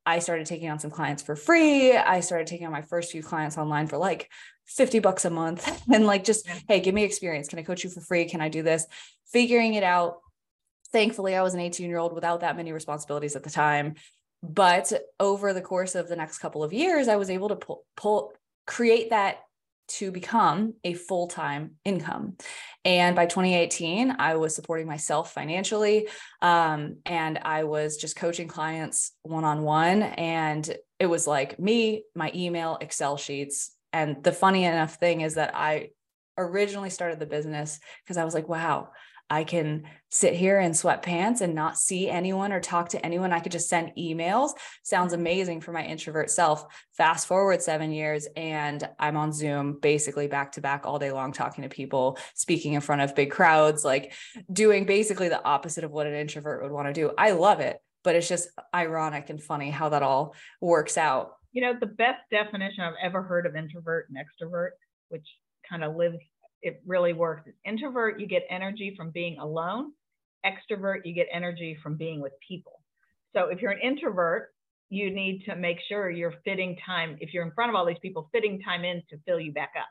I 0.06 0.20
started 0.20 0.46
taking 0.46 0.70
on 0.70 0.80
some 0.80 0.92
clients 0.92 1.24
for 1.24 1.36
free. 1.36 1.96
I 1.96 2.20
started 2.20 2.48
taking 2.48 2.68
on 2.68 2.72
my 2.72 2.82
first 2.82 3.12
few 3.12 3.24
clients 3.24 3.58
online 3.58 3.88
for 3.88 3.98
like 3.98 4.30
50 4.68 5.00
bucks 5.00 5.26
a 5.26 5.30
month 5.30 5.82
and 5.94 6.06
like 6.06 6.24
just, 6.24 6.48
hey, 6.68 6.80
give 6.80 6.94
me 6.94 7.04
experience. 7.04 7.48
Can 7.48 7.60
I 7.60 7.64
coach 7.64 7.84
you 7.84 7.90
for 7.90 8.02
free? 8.02 8.26
Can 8.26 8.42
I 8.42 8.50
do 8.50 8.62
this? 8.62 8.86
Figuring 9.32 9.74
it 9.74 9.84
out. 9.84 10.18
Thankfully, 10.92 11.36
I 11.36 11.42
was 11.42 11.54
an 11.54 11.60
18 11.60 11.90
year 11.90 11.98
old 11.98 12.14
without 12.14 12.42
that 12.42 12.56
many 12.56 12.72
responsibilities 12.72 13.36
at 13.36 13.44
the 13.44 13.50
time. 13.50 13.96
But 14.44 14.94
over 15.20 15.54
the 15.54 15.62
course 15.62 15.96
of 15.96 16.08
the 16.08 16.16
next 16.16 16.38
couple 16.38 16.64
of 16.64 16.72
years, 16.72 17.08
I 17.08 17.16
was 17.16 17.30
able 17.30 17.50
to 17.50 17.56
pull, 17.56 17.84
pull 17.98 18.34
create 18.68 19.10
that 19.10 19.40
to 19.88 20.12
become 20.12 20.74
a 20.84 20.94
full 20.94 21.28
time 21.28 21.72
income. 21.84 22.38
And 22.84 23.16
by 23.16 23.26
2018, 23.26 24.16
I 24.20 24.36
was 24.36 24.56
supporting 24.56 24.88
myself 24.88 25.34
financially. 25.34 26.08
Um, 26.42 26.98
and 27.06 27.40
I 27.40 27.64
was 27.64 27.98
just 27.98 28.16
coaching 28.16 28.48
clients 28.48 29.12
one 29.24 29.44
on 29.44 29.64
one. 29.64 30.04
And 30.04 30.76
it 31.00 31.08
was 31.08 31.28
like 31.28 31.60
me, 31.60 32.04
my 32.16 32.32
email, 32.34 32.78
Excel 32.82 33.18
sheets. 33.18 33.72
And 33.94 34.24
the 34.24 34.32
funny 34.32 34.66
enough 34.66 34.96
thing 34.96 35.22
is 35.22 35.36
that 35.36 35.56
I 35.56 35.90
originally 36.38 36.90
started 36.90 37.20
the 37.20 37.26
business 37.26 37.80
because 38.04 38.18
I 38.18 38.26
was 38.26 38.34
like, 38.34 38.50
wow, 38.50 38.90
I 39.30 39.44
can 39.44 39.86
sit 40.10 40.34
here 40.34 40.60
in 40.60 40.72
sweatpants 40.72 41.42
and 41.42 41.56
not 41.56 41.78
see 41.78 42.10
anyone 42.10 42.54
or 42.54 42.60
talk 42.60 42.90
to 42.90 43.04
anyone. 43.04 43.34
I 43.34 43.40
could 43.40 43.52
just 43.52 43.70
send 43.70 43.92
emails. 43.98 44.52
Sounds 44.84 45.14
amazing 45.14 45.62
for 45.62 45.72
my 45.72 45.84
introvert 45.84 46.30
self. 46.30 46.66
Fast 46.96 47.28
forward 47.28 47.62
seven 47.62 47.92
years, 47.92 48.28
and 48.36 48.88
I'm 49.00 49.18
on 49.18 49.34
Zoom 49.34 49.80
basically 49.82 50.28
back 50.28 50.54
to 50.54 50.62
back 50.62 50.86
all 50.86 51.00
day 51.00 51.12
long, 51.12 51.32
talking 51.32 51.64
to 51.64 51.70
people, 51.70 52.18
speaking 52.36 52.74
in 52.74 52.82
front 52.82 53.02
of 53.02 53.16
big 53.16 53.32
crowds, 53.32 53.84
like 53.84 54.14
doing 54.52 54.86
basically 54.86 55.30
the 55.30 55.44
opposite 55.44 55.84
of 55.84 55.92
what 55.92 56.08
an 56.08 56.14
introvert 56.14 56.62
would 56.62 56.72
want 56.72 56.88
to 56.88 56.94
do. 56.94 57.12
I 57.18 57.32
love 57.32 57.60
it, 57.60 57.82
but 58.04 58.16
it's 58.16 58.30
just 58.30 58.50
ironic 58.74 59.30
and 59.30 59.42
funny 59.42 59.72
how 59.72 59.90
that 59.90 60.04
all 60.04 60.36
works 60.62 60.98
out. 60.98 61.34
You 61.52 61.62
know, 61.62 61.74
the 61.80 61.88
best 61.88 62.20
definition 62.32 62.84
I've 62.84 62.94
ever 63.02 63.24
heard 63.24 63.46
of 63.46 63.56
introvert 63.56 64.08
and 64.10 64.18
extrovert, 64.18 64.72
which 65.10 65.28
kind 65.68 65.84
of 65.84 65.96
lives 65.96 66.18
it 66.66 66.82
really 66.86 67.14
works. 67.14 67.48
Introvert, 67.64 68.20
you 68.20 68.28
get 68.28 68.44
energy 68.50 68.96
from 68.98 69.12
being 69.12 69.38
alone. 69.38 69.92
Extrovert, 70.44 71.02
you 71.06 71.14
get 71.14 71.28
energy 71.32 71.78
from 71.82 71.96
being 71.96 72.22
with 72.22 72.34
people. 72.46 72.82
So 73.36 73.50
if 73.50 73.62
you're 73.62 73.72
an 73.72 73.82
introvert, 73.82 74.50
you 74.90 75.12
need 75.12 75.44
to 75.46 75.56
make 75.56 75.78
sure 75.88 76.10
you're 76.10 76.34
fitting 76.44 76.76
time. 76.84 77.18
If 77.20 77.34
you're 77.34 77.46
in 77.46 77.52
front 77.52 77.70
of 77.70 77.76
all 77.76 77.86
these 77.86 78.00
people, 78.02 78.30
fitting 78.34 78.60
time 78.62 78.84
in 78.84 79.04
to 79.12 79.18
fill 79.28 79.40
you 79.40 79.54
back 79.54 79.74
up. 79.78 79.88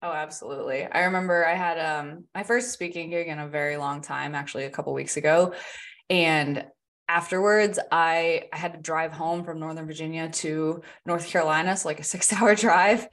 Oh, 0.00 0.12
absolutely. 0.12 0.86
I 0.86 1.04
remember 1.04 1.46
I 1.46 1.54
had 1.54 1.78
um 1.78 2.24
my 2.34 2.42
first 2.42 2.72
speaking 2.72 3.10
gig 3.10 3.28
in 3.28 3.38
a 3.38 3.48
very 3.48 3.76
long 3.76 4.00
time, 4.00 4.34
actually 4.34 4.64
a 4.64 4.70
couple 4.70 4.94
weeks 4.94 5.16
ago. 5.18 5.52
And 6.08 6.64
afterwards 7.08 7.78
I, 7.90 8.44
I 8.52 8.56
had 8.56 8.74
to 8.74 8.80
drive 8.80 9.12
home 9.12 9.44
from 9.44 9.60
Northern 9.60 9.86
Virginia 9.86 10.30
to 10.30 10.82
North 11.04 11.26
Carolina, 11.26 11.76
so 11.76 11.88
like 11.88 12.00
a 12.00 12.04
six 12.04 12.32
hour 12.40 12.54
drive 12.54 13.08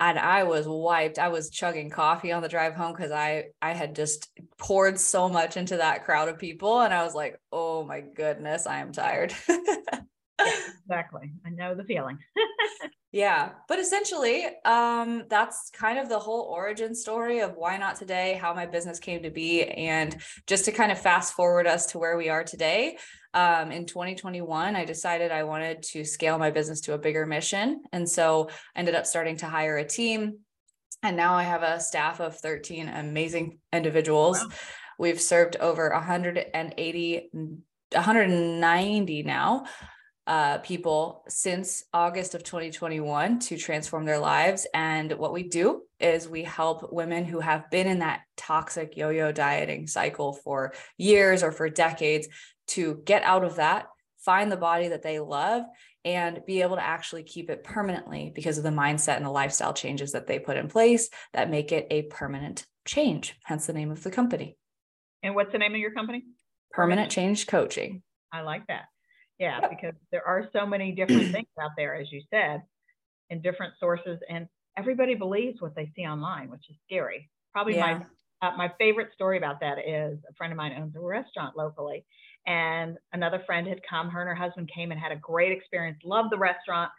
and 0.00 0.18
I 0.18 0.44
was 0.44 0.66
wiped. 0.66 1.18
I 1.18 1.28
was 1.28 1.50
chugging 1.50 1.90
coffee 1.90 2.32
on 2.32 2.42
the 2.42 2.48
drive 2.48 2.74
home 2.74 2.92
because 2.92 3.12
I 3.12 3.48
I 3.60 3.74
had 3.74 3.94
just 3.94 4.28
poured 4.56 4.98
so 4.98 5.28
much 5.28 5.56
into 5.58 5.76
that 5.76 6.04
crowd 6.04 6.28
of 6.28 6.38
people, 6.38 6.80
and 6.80 6.92
I 6.92 7.04
was 7.04 7.14
like, 7.14 7.38
oh 7.52 7.84
my 7.84 8.00
goodness, 8.00 8.66
I 8.66 8.78
am 8.78 8.92
tired. 8.92 9.34
exactly, 10.84 11.32
I 11.44 11.50
know 11.50 11.74
the 11.74 11.84
feeling. 11.84 12.18
yeah, 13.12 13.50
but 13.68 13.78
essentially, 13.78 14.46
um, 14.64 15.24
that's 15.28 15.70
kind 15.70 15.98
of 15.98 16.08
the 16.08 16.18
whole 16.18 16.42
origin 16.42 16.94
story 16.94 17.40
of 17.40 17.54
why 17.56 17.76
not 17.76 17.96
today, 17.96 18.38
how 18.40 18.54
my 18.54 18.66
business 18.66 18.98
came 18.98 19.22
to 19.22 19.30
be, 19.30 19.64
and 19.64 20.16
just 20.46 20.64
to 20.66 20.72
kind 20.72 20.92
of 20.92 21.00
fast 21.00 21.34
forward 21.34 21.66
us 21.66 21.86
to 21.86 21.98
where 21.98 22.16
we 22.16 22.28
are 22.28 22.44
today 22.44 22.96
um, 23.34 23.70
in 23.70 23.86
2021, 23.86 24.74
I 24.74 24.84
decided 24.84 25.30
I 25.30 25.44
wanted 25.44 25.82
to 25.84 26.04
scale 26.04 26.38
my 26.38 26.50
business 26.50 26.80
to 26.82 26.94
a 26.94 26.98
bigger 26.98 27.26
mission. 27.26 27.82
And 27.92 28.08
so 28.08 28.48
I 28.74 28.80
ended 28.80 28.94
up 28.94 29.06
starting 29.06 29.36
to 29.38 29.46
hire 29.46 29.76
a 29.78 29.84
team. 29.84 30.38
And 31.02 31.16
now 31.16 31.34
I 31.34 31.44
have 31.44 31.62
a 31.62 31.80
staff 31.80 32.20
of 32.20 32.36
13 32.36 32.88
amazing 32.88 33.58
individuals. 33.72 34.40
Wow. 34.40 34.48
We've 34.98 35.20
served 35.20 35.56
over 35.56 35.88
180, 35.90 37.30
190 37.32 39.22
now 39.22 39.64
uh, 40.26 40.58
people 40.58 41.24
since 41.28 41.84
August 41.92 42.34
of 42.34 42.44
2021 42.44 43.38
to 43.40 43.56
transform 43.56 44.04
their 44.04 44.18
lives. 44.18 44.66
And 44.74 45.12
what 45.12 45.32
we 45.32 45.44
do 45.44 45.82
is 45.98 46.28
we 46.28 46.44
help 46.44 46.92
women 46.92 47.24
who 47.24 47.40
have 47.40 47.70
been 47.70 47.86
in 47.86 48.00
that 48.00 48.20
toxic 48.36 48.96
yo 48.96 49.10
yo 49.10 49.32
dieting 49.32 49.86
cycle 49.86 50.32
for 50.32 50.72
years 50.96 51.42
or 51.42 51.52
for 51.52 51.68
decades 51.68 52.28
to 52.68 53.02
get 53.04 53.22
out 53.22 53.44
of 53.44 53.56
that, 53.56 53.86
find 54.18 54.52
the 54.52 54.56
body 54.56 54.88
that 54.88 55.02
they 55.02 55.18
love, 55.18 55.64
and 56.04 56.40
be 56.46 56.62
able 56.62 56.76
to 56.76 56.84
actually 56.84 57.22
keep 57.22 57.50
it 57.50 57.64
permanently 57.64 58.32
because 58.34 58.56
of 58.56 58.64
the 58.64 58.70
mindset 58.70 59.16
and 59.16 59.26
the 59.26 59.30
lifestyle 59.30 59.74
changes 59.74 60.12
that 60.12 60.26
they 60.26 60.38
put 60.38 60.56
in 60.56 60.68
place 60.68 61.10
that 61.32 61.50
make 61.50 61.72
it 61.72 61.86
a 61.90 62.02
permanent 62.02 62.64
change, 62.86 63.34
hence 63.44 63.66
the 63.66 63.72
name 63.72 63.90
of 63.90 64.02
the 64.02 64.10
company. 64.10 64.56
And 65.22 65.34
what's 65.34 65.52
the 65.52 65.58
name 65.58 65.74
of 65.74 65.80
your 65.80 65.92
company? 65.92 66.24
Permanent 66.70 67.10
Change 67.10 67.46
Coaching. 67.46 68.02
I 68.32 68.42
like 68.42 68.66
that. 68.68 68.84
Yeah, 69.40 69.66
because 69.68 69.94
there 70.12 70.26
are 70.26 70.48
so 70.52 70.66
many 70.66 70.92
different 70.92 71.32
things 71.32 71.48
out 71.58 71.70
there, 71.76 71.94
as 71.94 72.12
you 72.12 72.20
said, 72.30 72.62
in 73.30 73.40
different 73.40 73.72
sources, 73.80 74.18
and 74.28 74.46
everybody 74.76 75.14
believes 75.14 75.60
what 75.60 75.74
they 75.74 75.90
see 75.96 76.02
online, 76.02 76.50
which 76.50 76.68
is 76.68 76.76
scary. 76.86 77.30
Probably 77.52 77.76
yeah. 77.76 78.04
my 78.40 78.48
uh, 78.48 78.56
my 78.56 78.70
favorite 78.78 79.08
story 79.14 79.38
about 79.38 79.60
that 79.60 79.78
is 79.78 80.18
a 80.28 80.34
friend 80.34 80.52
of 80.52 80.56
mine 80.58 80.72
owns 80.78 80.94
a 80.94 81.00
restaurant 81.00 81.56
locally, 81.56 82.04
and 82.46 82.98
another 83.14 83.42
friend 83.46 83.66
had 83.66 83.80
come. 83.88 84.10
Her 84.10 84.20
and 84.20 84.28
her 84.28 84.34
husband 84.34 84.70
came 84.74 84.92
and 84.92 85.00
had 85.00 85.10
a 85.10 85.16
great 85.16 85.52
experience, 85.52 85.98
loved 86.04 86.30
the 86.30 86.38
restaurant. 86.38 86.90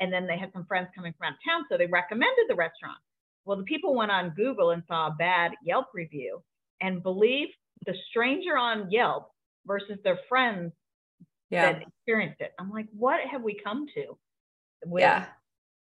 And 0.00 0.12
then 0.12 0.26
they 0.26 0.36
had 0.36 0.52
some 0.52 0.66
friends 0.66 0.88
coming 0.94 1.14
from 1.16 1.28
out 1.28 1.34
of 1.34 1.38
town, 1.48 1.66
so 1.70 1.78
they 1.78 1.86
recommended 1.86 2.46
the 2.48 2.56
restaurant. 2.56 2.98
Well, 3.44 3.56
the 3.56 3.62
people 3.62 3.94
went 3.94 4.10
on 4.10 4.34
Google 4.36 4.70
and 4.70 4.82
saw 4.88 5.06
a 5.06 5.14
bad 5.16 5.52
Yelp 5.64 5.86
review 5.94 6.42
and 6.80 7.02
believe 7.02 7.48
the 7.86 7.94
stranger 8.10 8.58
on 8.58 8.90
Yelp 8.90 9.30
versus 9.66 9.98
their 10.02 10.18
friends 10.28 10.72
yeah. 11.54 11.72
that 11.72 11.82
experienced 11.82 12.40
it. 12.40 12.52
I'm 12.58 12.70
like, 12.70 12.86
what 12.96 13.20
have 13.30 13.42
we 13.42 13.58
come 13.62 13.86
to? 13.94 14.18
With, 14.84 15.00
yeah. 15.00 15.26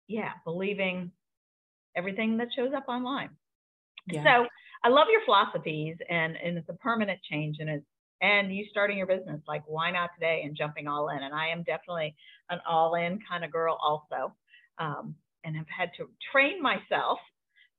Yeah, 0.07 0.31
believing 0.43 1.11
everything 1.95 2.37
that 2.37 2.49
shows 2.55 2.71
up 2.75 2.85
online. 2.87 3.29
Yeah. 4.07 4.23
So 4.23 4.47
I 4.83 4.89
love 4.89 5.07
your 5.11 5.21
philosophies 5.25 5.97
and, 6.09 6.37
and 6.37 6.57
it's 6.57 6.69
a 6.69 6.73
permanent 6.73 7.19
change 7.29 7.57
and 7.59 7.69
it's 7.69 7.85
and 8.21 8.55
you 8.55 8.65
starting 8.69 8.97
your 8.97 9.07
business 9.07 9.41
like 9.47 9.63
why 9.67 9.91
not 9.91 10.09
today 10.15 10.43
and 10.45 10.55
jumping 10.55 10.87
all 10.87 11.09
in 11.09 11.21
and 11.21 11.33
i 11.33 11.47
am 11.47 11.63
definitely 11.63 12.15
an 12.49 12.59
all 12.67 12.95
in 12.95 13.19
kind 13.29 13.43
of 13.43 13.51
girl 13.51 13.77
also 13.81 14.33
um, 14.77 15.15
and 15.43 15.55
have 15.55 15.67
had 15.67 15.91
to 15.97 16.09
train 16.31 16.61
myself 16.61 17.19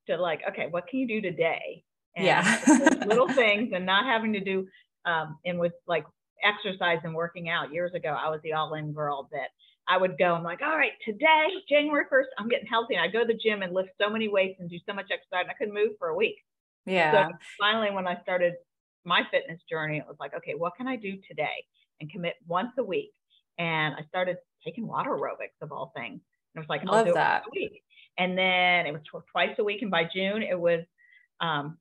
to 0.07 0.17
like 0.17 0.41
okay 0.49 0.67
what 0.71 0.87
can 0.89 1.01
you 1.01 1.09
do 1.09 1.21
today 1.21 1.83
and 2.17 2.27
yeah 2.27 2.61
little 3.07 3.29
things 3.29 3.73
and 3.75 3.87
not 3.87 4.05
having 4.05 4.33
to 4.33 4.41
do 4.41 4.67
um, 5.05 5.39
and 5.45 5.59
with 5.59 5.73
like 5.87 6.05
exercise 6.43 6.99
and 7.05 7.15
working 7.15 7.49
out 7.49 7.73
years 7.73 7.93
ago 7.95 8.09
i 8.09 8.29
was 8.29 8.41
the 8.43 8.53
all 8.53 8.75
in 8.75 8.93
girl 8.93 9.29
that 9.33 9.49
I 9.89 9.97
would 9.97 10.19
go, 10.19 10.35
I'm 10.35 10.43
like, 10.43 10.63
all 10.63 10.77
right, 10.77 10.93
today, 11.05 11.47
January 11.69 12.05
1st, 12.13 12.25
I'm 12.39 12.49
getting 12.49 12.67
healthy. 12.67 12.95
And 12.95 13.05
I 13.05 13.09
go 13.09 13.21
to 13.21 13.27
the 13.27 13.39
gym 13.39 13.63
and 13.63 13.73
lift 13.73 13.91
so 14.01 14.11
many 14.11 14.29
weights 14.29 14.59
and 14.59 14.69
do 14.69 14.79
so 14.87 14.93
much 14.93 15.07
exercise. 15.13 15.43
And 15.43 15.51
I 15.51 15.55
couldn't 15.55 15.75
move 15.75 15.93
for 15.99 16.09
a 16.09 16.17
week. 16.17 16.39
Yeah. 16.87 17.29
So 17.29 17.35
finally, 17.61 17.93
when 17.93 18.07
I 18.07 18.21
started 18.23 18.55
my 19.05 19.23
fitness 19.31 19.61
journey, 19.71 19.99
it 19.99 20.05
was 20.07 20.17
like, 20.19 20.35
okay, 20.35 20.55
what 20.55 20.77
can 20.77 20.89
I 20.89 20.97
do 20.97 21.19
today 21.29 21.65
and 22.01 22.11
commit 22.11 22.35
once 22.49 22.73
a 22.79 22.85
week? 22.85 23.13
And 23.59 23.95
I 23.95 24.05
started 24.09 24.39
taking 24.65 24.87
water 24.87 25.11
aerobics 25.11 25.63
of 25.63 25.71
all 25.71 25.93
things. 25.95 26.21
And 26.55 26.57
it 26.57 26.59
was 26.61 26.69
like, 26.69 26.83
I'll 26.87 26.95
Love 26.95 27.07
do 27.07 27.13
that. 27.15 27.45
it 27.47 27.53
week. 27.53 27.83
And 28.19 28.37
then 28.37 28.87
it 28.87 28.93
was 28.93 29.03
twice 29.31 29.55
a 29.59 29.65
week. 29.65 29.83
And 29.83 29.91
by 29.91 30.05
June, 30.13 30.43
it 30.43 30.59
was 30.59 30.81
um, 31.41 31.79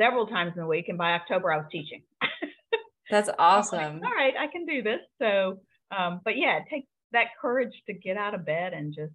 several 0.00 0.26
times 0.26 0.52
in 0.54 0.60
the 0.60 0.68
week. 0.68 0.88
And 0.88 0.98
by 0.98 1.12
October, 1.14 1.50
I 1.52 1.56
was 1.56 1.66
teaching. 1.72 2.02
That's 3.12 3.30
awesome. 3.38 4.00
Like, 4.00 4.04
all 4.04 4.16
right, 4.16 4.34
I 4.36 4.48
can 4.50 4.66
do 4.66 4.82
this. 4.82 5.00
So, 5.20 5.60
um, 5.96 6.20
but 6.24 6.36
yeah, 6.36 6.56
it 6.56 6.64
takes 6.68 6.88
that 7.12 7.26
courage 7.40 7.74
to 7.86 7.92
get 7.92 8.16
out 8.16 8.34
of 8.34 8.44
bed 8.44 8.72
and 8.72 8.92
just 8.92 9.12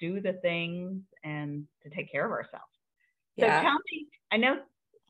do 0.00 0.20
the 0.20 0.32
things 0.42 1.02
and 1.22 1.64
to 1.84 1.90
take 1.90 2.10
care 2.10 2.26
of 2.26 2.32
ourselves. 2.32 2.64
Yeah. 3.36 3.60
So 3.60 3.62
tell 3.62 3.78
me, 3.92 4.06
I 4.32 4.36
know 4.38 4.56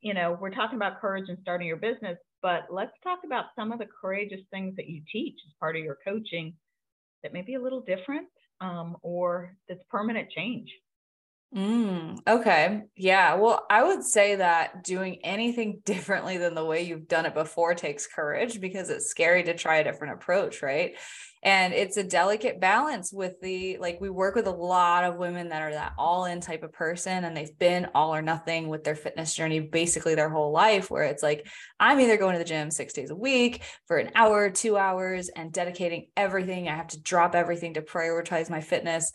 you 0.06 0.14
know, 0.14 0.38
we're 0.40 0.50
talking 0.50 0.76
about 0.76 1.00
courage 1.00 1.24
and 1.28 1.38
starting 1.42 1.66
your 1.66 1.78
business, 1.78 2.16
but 2.40 2.66
let's 2.70 2.92
talk 3.02 3.20
about 3.24 3.46
some 3.56 3.72
of 3.72 3.80
the 3.80 3.86
courageous 4.00 4.40
things 4.52 4.76
that 4.76 4.88
you 4.88 5.02
teach 5.10 5.34
as 5.46 5.52
part 5.58 5.76
of 5.76 5.82
your 5.82 5.98
coaching 6.06 6.54
that 7.24 7.32
may 7.32 7.42
be 7.42 7.54
a 7.54 7.60
little 7.60 7.80
different 7.80 8.28
um, 8.60 8.96
or 9.02 9.56
that's 9.68 9.80
permanent 9.90 10.30
change. 10.30 10.68
Mm, 11.54 12.18
okay. 12.26 12.82
Yeah. 12.96 13.34
Well, 13.34 13.64
I 13.70 13.82
would 13.84 14.04
say 14.04 14.36
that 14.36 14.82
doing 14.84 15.20
anything 15.24 15.80
differently 15.84 16.36
than 16.38 16.54
the 16.54 16.64
way 16.64 16.82
you've 16.82 17.08
done 17.08 17.24
it 17.24 17.34
before 17.34 17.74
takes 17.74 18.06
courage 18.06 18.60
because 18.60 18.90
it's 18.90 19.06
scary 19.08 19.42
to 19.44 19.54
try 19.54 19.76
a 19.76 19.84
different 19.84 20.14
approach, 20.14 20.60
right? 20.62 20.96
And 21.42 21.72
it's 21.72 21.96
a 21.96 22.02
delicate 22.02 22.60
balance 22.60 23.12
with 23.12 23.40
the 23.40 23.78
like, 23.78 24.00
we 24.00 24.10
work 24.10 24.34
with 24.34 24.48
a 24.48 24.50
lot 24.50 25.04
of 25.04 25.16
women 25.16 25.50
that 25.50 25.62
are 25.62 25.70
that 25.70 25.92
all 25.96 26.24
in 26.24 26.40
type 26.40 26.64
of 26.64 26.72
person 26.72 27.24
and 27.24 27.36
they've 27.36 27.56
been 27.56 27.86
all 27.94 28.12
or 28.12 28.20
nothing 28.20 28.66
with 28.68 28.82
their 28.82 28.96
fitness 28.96 29.32
journey 29.32 29.60
basically 29.60 30.16
their 30.16 30.28
whole 30.28 30.50
life, 30.50 30.90
where 30.90 31.04
it's 31.04 31.22
like, 31.22 31.46
I'm 31.78 32.00
either 32.00 32.16
going 32.16 32.32
to 32.32 32.40
the 32.40 32.44
gym 32.44 32.72
six 32.72 32.92
days 32.92 33.10
a 33.10 33.16
week 33.16 33.62
for 33.86 33.96
an 33.98 34.10
hour, 34.16 34.50
two 34.50 34.76
hours, 34.76 35.28
and 35.28 35.52
dedicating 35.52 36.08
everything. 36.16 36.68
I 36.68 36.74
have 36.74 36.88
to 36.88 37.00
drop 37.00 37.36
everything 37.36 37.74
to 37.74 37.82
prioritize 37.82 38.50
my 38.50 38.60
fitness 38.60 39.12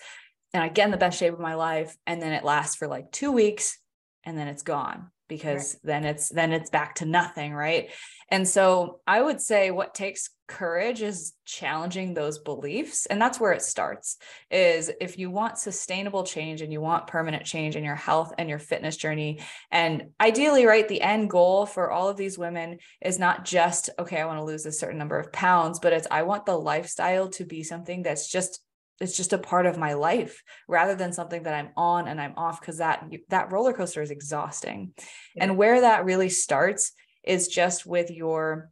and 0.53 0.63
I 0.63 0.69
get 0.69 0.85
in 0.85 0.91
the 0.91 0.97
best 0.97 1.19
shape 1.19 1.33
of 1.33 1.39
my 1.39 1.55
life. 1.55 1.95
And 2.05 2.21
then 2.21 2.33
it 2.33 2.43
lasts 2.43 2.75
for 2.75 2.87
like 2.87 3.11
two 3.11 3.31
weeks 3.31 3.77
and 4.23 4.37
then 4.37 4.47
it's 4.47 4.63
gone 4.63 5.11
because 5.31 5.75
right. 5.75 5.81
then 5.85 6.03
it's 6.03 6.27
then 6.27 6.51
it's 6.51 6.69
back 6.69 6.95
to 6.95 7.05
nothing 7.05 7.53
right 7.53 7.89
and 8.29 8.45
so 8.45 8.99
i 9.07 9.21
would 9.21 9.39
say 9.39 9.71
what 9.71 9.93
takes 9.93 10.29
courage 10.45 11.01
is 11.01 11.31
challenging 11.45 12.13
those 12.13 12.37
beliefs 12.39 13.05
and 13.05 13.21
that's 13.21 13.39
where 13.39 13.53
it 13.53 13.61
starts 13.61 14.17
is 14.51 14.91
if 14.99 15.17
you 15.17 15.31
want 15.31 15.57
sustainable 15.57 16.25
change 16.25 16.61
and 16.61 16.73
you 16.73 16.81
want 16.81 17.07
permanent 17.07 17.45
change 17.45 17.77
in 17.77 17.83
your 17.85 17.95
health 17.95 18.33
and 18.37 18.49
your 18.49 18.59
fitness 18.59 18.97
journey 18.97 19.39
and 19.71 20.03
ideally 20.19 20.65
right 20.65 20.89
the 20.89 21.01
end 21.01 21.29
goal 21.29 21.65
for 21.65 21.89
all 21.89 22.09
of 22.09 22.17
these 22.17 22.37
women 22.37 22.77
is 22.99 23.17
not 23.17 23.45
just 23.45 23.89
okay 23.97 24.19
i 24.19 24.25
want 24.25 24.37
to 24.37 24.43
lose 24.43 24.65
a 24.65 24.71
certain 24.71 24.97
number 24.97 25.17
of 25.17 25.31
pounds 25.31 25.79
but 25.79 25.93
it's 25.93 26.07
i 26.11 26.23
want 26.23 26.45
the 26.45 26.57
lifestyle 26.57 27.29
to 27.29 27.45
be 27.45 27.63
something 27.63 28.03
that's 28.03 28.29
just 28.29 28.59
it's 29.01 29.17
just 29.17 29.33
a 29.33 29.37
part 29.37 29.65
of 29.65 29.77
my 29.77 29.93
life 29.93 30.43
rather 30.67 30.95
than 30.95 31.11
something 31.11 31.43
that 31.43 31.53
I'm 31.53 31.69
on 31.75 32.07
and 32.07 32.21
I'm 32.21 32.33
off 32.37 32.61
because 32.61 32.77
that 32.77 33.05
that 33.29 33.51
roller 33.51 33.73
coaster 33.73 34.01
is 34.01 34.11
exhausting. 34.11 34.93
Yeah. 35.35 35.45
And 35.45 35.57
where 35.57 35.81
that 35.81 36.05
really 36.05 36.29
starts 36.29 36.93
is 37.23 37.47
just 37.47 37.85
with 37.85 38.11
your 38.11 38.69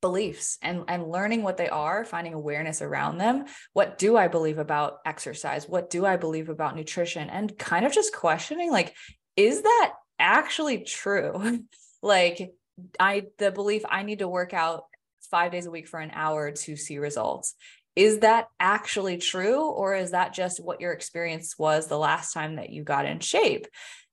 beliefs 0.00 0.58
and 0.62 0.84
and 0.86 1.10
learning 1.10 1.42
what 1.42 1.56
they 1.56 1.68
are 1.68 2.04
finding 2.04 2.34
awareness 2.34 2.80
around 2.80 3.18
them. 3.18 3.46
What 3.72 3.98
do 3.98 4.16
i 4.16 4.28
believe 4.28 4.58
about 4.58 4.98
exercise? 5.04 5.68
What 5.68 5.90
do 5.90 6.06
i 6.06 6.16
believe 6.16 6.48
about 6.48 6.76
nutrition? 6.76 7.28
And 7.28 7.58
kind 7.58 7.84
of 7.84 7.92
just 7.92 8.14
questioning 8.14 8.70
like 8.70 8.94
is 9.36 9.62
that 9.62 9.92
actually 10.18 10.84
true? 10.84 11.64
Like 12.00 12.54
i 13.00 13.24
the 13.38 13.50
belief 13.50 13.82
i 13.90 14.04
need 14.04 14.20
to 14.20 14.28
work 14.28 14.54
out 14.54 14.84
5 15.32 15.50
days 15.50 15.66
a 15.66 15.70
week 15.72 15.88
for 15.88 15.98
an 15.98 16.12
hour 16.14 16.52
to 16.52 16.76
see 16.76 16.98
results 16.98 17.56
is 17.98 18.20
that 18.20 18.46
actually 18.60 19.18
true 19.18 19.60
or 19.60 19.92
is 19.92 20.12
that 20.12 20.32
just 20.32 20.62
what 20.62 20.80
your 20.80 20.92
experience 20.92 21.58
was 21.58 21.88
the 21.88 21.98
last 21.98 22.32
time 22.32 22.54
that 22.54 22.70
you 22.70 22.84
got 22.84 23.06
in 23.06 23.18
shape? 23.18 23.66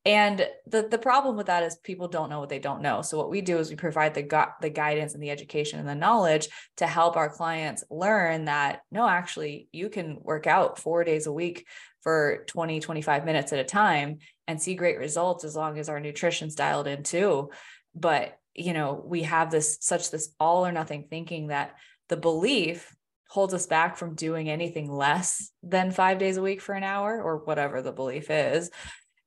And 0.04 0.48
the 0.65 0.88
the 0.89 0.98
problem 0.98 1.38
with 1.38 1.48
that 1.48 1.62
is 1.62 1.75
people 1.84 2.08
don't 2.08 2.32
know 2.32 2.39
what 2.39 2.50
they 2.50 2.58
don't 2.58 2.82
know. 2.82 3.04
So 3.04 3.15
what 3.15 3.30
we 3.30 3.42
do 3.42 3.60
is 3.60 3.70
we 3.70 3.75
provide 3.75 4.15
the 4.15 4.24
gu- 4.24 4.56
the 4.60 4.72
guidance 4.72 5.13
and 5.13 5.22
the 5.22 5.30
education 5.30 5.80
and 5.80 5.88
the 5.88 5.94
knowledge 5.94 6.48
to 6.77 6.88
help 6.88 7.15
our 7.15 7.30
clients 7.30 7.84
learn 7.92 8.46
that 8.46 8.82
no 8.92 9.08
actually 9.08 9.68
you 9.72 9.89
can 9.89 10.18
work 10.20 10.48
out 10.48 10.80
4 10.80 11.04
days 11.04 11.27
a 11.27 11.32
week 11.32 11.68
for 12.01 12.44
20 12.48 12.80
25 12.80 13.24
minutes 13.24 13.54
at 13.54 13.60
a 13.60 13.63
time 13.63 14.18
and 14.48 14.60
see 14.60 14.74
great 14.74 14.98
results 14.98 15.44
as 15.44 15.56
long 15.56 15.77
as 15.77 15.89
our 15.89 16.00
nutrition's 16.00 16.56
dialed 16.56 16.88
in 16.88 17.04
too. 17.04 17.51
But 17.94 18.36
you 18.56 18.74
know 18.74 19.00
we 19.06 19.24
have 19.24 19.51
this 19.51 19.77
such 19.82 20.10
this 20.10 20.34
all 20.39 20.65
or 20.65 20.72
nothing 20.72 21.06
thinking 21.08 21.48
that 21.48 21.75
the 22.10 22.18
belief 22.18 22.94
holds 23.27 23.53
us 23.53 23.65
back 23.65 23.98
from 23.98 24.15
doing 24.15 24.50
anything 24.50 24.91
less 24.91 25.51
than 25.63 25.91
five 25.91 26.20
days 26.20 26.38
a 26.38 26.41
week 26.41 26.62
for 26.62 26.74
an 26.74 26.84
hour 26.84 27.22
or 27.22 27.38
whatever 27.38 27.82
the 27.82 27.91
belief 27.91 28.29
is. 28.29 28.70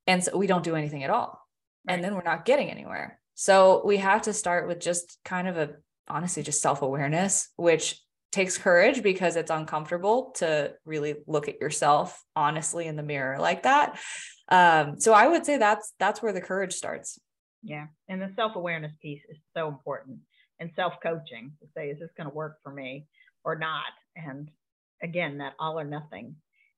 And 0.06 0.22
so 0.22 0.36
we 0.36 0.46
don't 0.46 0.64
do 0.64 0.76
anything 0.76 1.04
at 1.04 1.10
all. 1.10 1.40
Right. 1.86 1.94
And 1.94 2.04
then 2.04 2.14
we're 2.14 2.22
not 2.22 2.44
getting 2.44 2.70
anywhere. 2.70 3.18
So 3.34 3.82
we 3.84 3.98
have 3.98 4.22
to 4.22 4.32
start 4.32 4.66
with 4.66 4.80
just 4.80 5.18
kind 5.24 5.48
of 5.48 5.56
a 5.56 5.70
honestly 6.08 6.42
just 6.42 6.62
self-awareness, 6.62 7.50
which 7.56 8.00
takes 8.32 8.58
courage 8.58 9.02
because 9.02 9.36
it's 9.36 9.50
uncomfortable 9.50 10.32
to 10.36 10.74
really 10.84 11.16
look 11.26 11.48
at 11.48 11.60
yourself 11.60 12.22
honestly 12.36 12.86
in 12.86 12.96
the 12.96 13.02
mirror 13.02 13.38
like 13.38 13.62
that. 13.62 13.98
Um, 14.48 14.98
so 15.00 15.12
I 15.12 15.26
would 15.28 15.44
say 15.44 15.56
that's 15.58 15.92
that's 15.98 16.22
where 16.22 16.32
the 16.32 16.40
courage 16.40 16.74
starts. 16.74 17.18
Yeah. 17.62 17.86
And 18.08 18.22
the 18.22 18.32
self-awareness 18.36 18.92
piece 19.02 19.22
is 19.28 19.38
so 19.56 19.68
important 19.68 20.18
and 20.60 20.70
self-coaching 20.76 21.52
to 21.60 21.66
say, 21.76 21.88
is 21.90 21.98
this 21.98 22.10
going 22.16 22.28
to 22.28 22.34
work 22.34 22.58
for 22.62 22.72
me? 22.72 23.06
Or 23.44 23.56
not. 23.56 23.92
And 24.16 24.50
again, 25.02 25.38
that 25.38 25.54
all 25.58 25.78
or 25.78 25.84
nothing, 25.84 26.34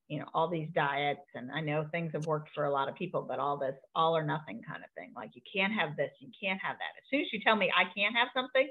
you 0.09 0.19
know, 0.19 0.27
all 0.35 0.49
these 0.49 0.69
diets, 0.75 1.27
and 1.35 1.51
I 1.53 1.61
know 1.61 1.87
things 1.91 2.13
have 2.15 2.27
worked 2.27 2.51
for 2.55 2.65
a 2.65 2.71
lot 2.71 2.89
of 2.89 2.95
people, 2.97 3.23
but 3.23 3.39
all 3.39 3.57
this 3.57 3.77
all 3.95 4.17
or 4.17 4.25
nothing 4.25 4.61
kind 4.67 4.83
of 4.83 4.91
thing, 4.97 5.13
like 5.15 5.31
you 5.35 5.43
can't 5.53 5.73
have 5.73 5.97
this, 5.97 6.11
you 6.19 6.31
can't 6.41 6.61
have 6.61 6.77
that. 6.77 6.99
As 6.99 7.05
soon 7.11 7.21
as 7.21 7.33
you 7.33 7.41
tell 7.41 7.57
me 7.57 7.71
I 7.77 7.85
can't 7.97 8.17
have 8.17 8.29
something, 8.35 8.69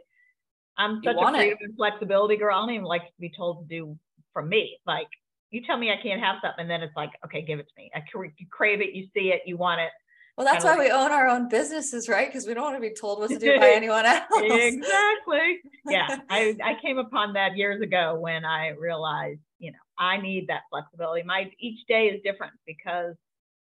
I'm 0.77 1.01
such 1.03 1.15
a 1.15 1.31
freedom 1.31 1.57
and 1.61 1.75
flexibility 1.75 2.37
girl. 2.37 2.55
I 2.55 2.61
don't 2.61 2.75
even 2.75 2.85
like 2.85 3.05
to 3.05 3.19
be 3.19 3.31
told 3.35 3.61
to 3.61 3.75
do 3.75 3.97
from 4.33 4.49
me. 4.49 4.77
Like 4.85 5.07
you 5.49 5.61
tell 5.65 5.77
me 5.77 5.91
I 5.91 6.01
can't 6.01 6.21
have 6.21 6.37
something, 6.41 6.61
and 6.61 6.69
then 6.69 6.83
it's 6.83 6.95
like, 6.95 7.11
okay, 7.25 7.41
give 7.41 7.59
it 7.59 7.67
to 7.67 7.73
me. 7.77 7.91
I 7.95 8.01
you 8.13 8.45
crave 8.51 8.81
it, 8.81 8.93
you 8.93 9.07
see 9.13 9.31
it, 9.31 9.41
you 9.45 9.57
want 9.57 9.81
it. 9.81 9.91
Well, 10.39 10.47
that's 10.49 10.63
why 10.63 10.77
we 10.77 10.89
own 10.89 11.11
our 11.11 11.27
own 11.27 11.49
businesses, 11.49 12.07
right? 12.07 12.29
Because 12.29 12.47
we 12.47 12.53
don't 12.53 12.63
want 12.63 12.77
to 12.77 12.79
be 12.79 12.95
told 12.95 13.19
what 13.19 13.29
to 13.29 13.37
do 13.37 13.59
by 13.59 13.71
anyone 13.75 14.05
else. 14.05 14.23
exactly. 14.41 15.59
Yeah. 15.85 16.19
I, 16.29 16.55
I 16.63 16.75
came 16.81 16.97
upon 16.97 17.33
that 17.33 17.57
years 17.57 17.81
ago 17.81 18.17
when 18.17 18.45
I 18.45 18.69
realized, 18.69 19.41
you 19.57 19.73
know, 19.73 19.77
I 19.97 20.15
need 20.15 20.47
that 20.47 20.61
flexibility. 20.69 21.23
My 21.23 21.51
each 21.59 21.85
day 21.89 22.05
is 22.05 22.21
different 22.23 22.53
because, 22.65 23.15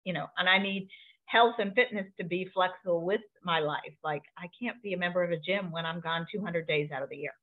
you 0.04 0.14
know, 0.14 0.28
and 0.38 0.48
I 0.48 0.60
need 0.60 0.88
health 1.26 1.56
and 1.58 1.74
fitness 1.74 2.06
to 2.20 2.24
be 2.24 2.48
flexible 2.54 3.02
with 3.02 3.22
my 3.44 3.58
life. 3.58 3.96
Like 4.04 4.22
I 4.38 4.46
can't 4.62 4.80
be 4.84 4.94
a 4.94 4.98
member 4.98 5.24
of 5.24 5.32
a 5.32 5.38
gym 5.38 5.72
when 5.72 5.88
I'm 5.88 6.00
gone 6.00 6.28
200 6.32 6.68
days 6.68 6.92
out 6.92 7.02
of 7.02 7.10
the 7.10 7.18
year. 7.18 7.34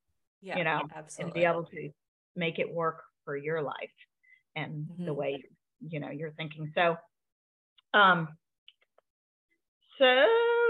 Yeah, 0.42 0.58
you 0.58 0.62
know, 0.62 0.82
absolutely. 0.94 1.24
and 1.24 1.34
be 1.34 1.44
able 1.44 1.64
to 1.64 1.90
make 2.36 2.60
it 2.60 2.72
work 2.72 3.02
for 3.24 3.36
your 3.36 3.62
life 3.62 3.74
and 4.54 4.86
mm-hmm. 4.86 5.06
the 5.06 5.12
way 5.12 5.42
you 5.80 5.98
know 5.98 6.10
you're 6.10 6.30
thinking. 6.30 6.70
So, 6.76 6.96
um, 7.94 8.28
so 9.98 10.04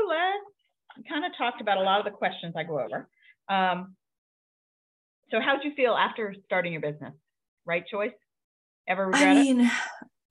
let's 0.09 1.09
kind 1.09 1.25
of 1.25 1.33
talked 1.37 1.61
about 1.61 1.79
a 1.79 1.83
lot 1.83 1.99
of 1.99 2.05
the 2.05 2.11
questions 2.11 2.55
I 2.57 2.65
go 2.65 2.81
over. 2.81 3.09
Um, 3.49 3.95
so 5.31 5.41
how'd 5.41 5.65
you 5.65 5.73
feel 5.75 5.93
after 5.93 6.35
starting 6.47 6.73
your 6.73 6.83
business? 6.83 7.15
Right 7.65 7.85
choice? 7.87 8.13
Ever 8.89 9.07
regret 9.07 9.23
I 9.23 9.35
mean, 9.35 9.61
it? 9.61 9.73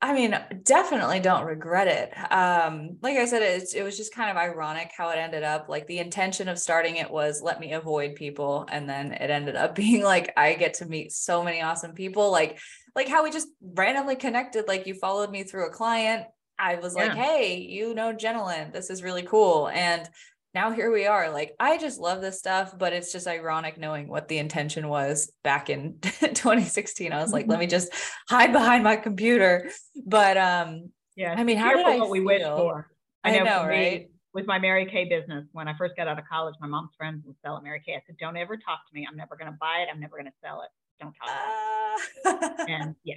I 0.02 0.14
mean, 0.14 0.38
definitely 0.64 1.20
don't 1.20 1.46
regret 1.46 1.88
it. 1.88 2.32
Um, 2.32 2.98
like 3.02 3.18
I 3.18 3.26
said, 3.26 3.42
it, 3.44 3.70
it 3.76 3.84
was 3.84 3.98
just 3.98 4.14
kind 4.14 4.30
of 4.30 4.38
ironic 4.38 4.92
how 4.96 5.10
it 5.10 5.18
ended 5.18 5.44
up. 5.44 5.70
Like 5.70 5.88
the 5.88 6.00
intention 6.00 6.48
of 6.48 6.60
starting 6.60 6.98
it 6.98 7.10
was 7.10 7.42
let 7.42 7.60
me 7.60 7.74
avoid 7.74 8.16
people. 8.16 8.68
And 8.72 8.90
then 8.90 9.12
it 9.12 9.30
ended 9.30 9.56
up 9.56 9.76
being 9.76 10.04
like 10.04 10.34
I 10.36 10.54
get 10.56 10.76
to 10.76 10.86
meet 10.86 11.12
so 11.12 11.44
many 11.44 11.62
awesome 11.62 11.94
people. 11.94 12.32
Like, 12.32 12.60
like 12.96 13.08
how 13.08 13.24
we 13.24 13.32
just 13.32 13.48
randomly 13.62 14.16
connected. 14.16 14.68
Like 14.68 14.88
you 14.88 14.96
followed 14.96 15.30
me 15.30 15.44
through 15.44 15.68
a 15.68 15.72
client 15.72 16.26
I 16.60 16.76
was 16.76 16.96
yeah. 16.96 17.08
like, 17.08 17.18
hey, 17.18 17.58
you 17.58 17.94
know, 17.94 18.14
Jenilyn, 18.14 18.74
this 18.74 18.90
is 18.90 19.04
really 19.04 19.24
cool. 19.24 19.70
And 19.70 20.08
now 20.54 20.72
here 20.72 20.92
we 20.92 21.06
are. 21.06 21.30
Like, 21.30 21.54
I 21.60 21.78
just 21.78 22.00
love 22.00 22.22
this 22.22 22.40
stuff, 22.40 22.78
but 22.78 22.94
it's 22.94 23.12
just 23.12 23.28
ironic 23.28 23.78
knowing 23.78 24.08
what 24.08 24.28
the 24.28 24.40
intention 24.40 24.88
was 24.88 25.32
back 25.44 25.70
in 25.70 26.00
2016. 26.02 27.12
I 27.12 27.22
was 27.22 27.32
like, 27.32 27.48
let 27.48 27.60
me 27.60 27.68
just 27.78 27.92
hide 28.28 28.52
behind 28.52 28.84
my 28.84 28.96
computer. 28.96 29.70
But 30.06 30.38
um, 30.38 30.92
yeah, 31.16 31.36
I 31.38 31.44
mean, 31.44 31.58
how 31.58 31.76
did 31.76 31.86
I 31.86 31.98
what 31.98 32.10
we 32.10 32.22
wish 32.22 32.42
for? 32.42 32.90
I 33.24 33.32
know, 33.32 33.40
I 33.40 33.44
know 33.44 33.68
right? 33.68 34.02
Me, 34.02 34.08
with 34.34 34.46
my 34.46 34.60
Mary 34.60 34.86
Kay 34.86 35.06
business, 35.06 35.46
when 35.52 35.68
I 35.68 35.76
first 35.78 35.96
got 35.96 36.08
out 36.08 36.20
of 36.20 36.26
college, 36.30 36.56
my 36.62 36.68
mom's 36.68 36.92
friends 36.98 37.24
would 37.26 37.36
sell 37.44 37.62
Mary 37.62 37.82
Kay. 37.86 37.94
I 37.94 38.02
said, 38.06 38.18
don't 38.20 38.38
ever 38.38 38.56
talk 38.56 38.80
to 38.88 38.94
me. 38.94 39.06
I'm 39.10 39.18
never 39.18 39.36
going 39.36 39.52
to 39.52 39.58
buy 39.60 39.80
it. 39.80 39.90
I'm 39.92 40.00
never 40.00 40.18
going 40.18 40.26
to 40.26 40.38
sell 40.44 40.62
it. 40.62 40.70
Don't 41.00 41.14
talk 41.14 41.30
uh... 41.30 42.66
And 42.68 42.96
yeah, 43.04 43.16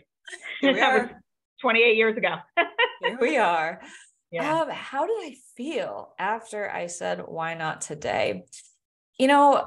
that 0.63 1.03
was 1.03 1.11
28 1.61 1.97
years 1.97 2.17
ago. 2.17 2.37
Here 3.03 3.19
we 3.21 3.37
are. 3.37 3.81
Yeah. 4.33 4.61
Um, 4.61 4.71
how 4.71 5.09
did 5.09 5.17
I 5.17 5.35
feel 5.57 6.15
after 6.17 6.71
I 6.71 6.87
said, 6.87 7.21
why 7.27 7.55
not 7.55 7.81
today? 7.81 8.45
You 9.19 9.27
know, 9.27 9.67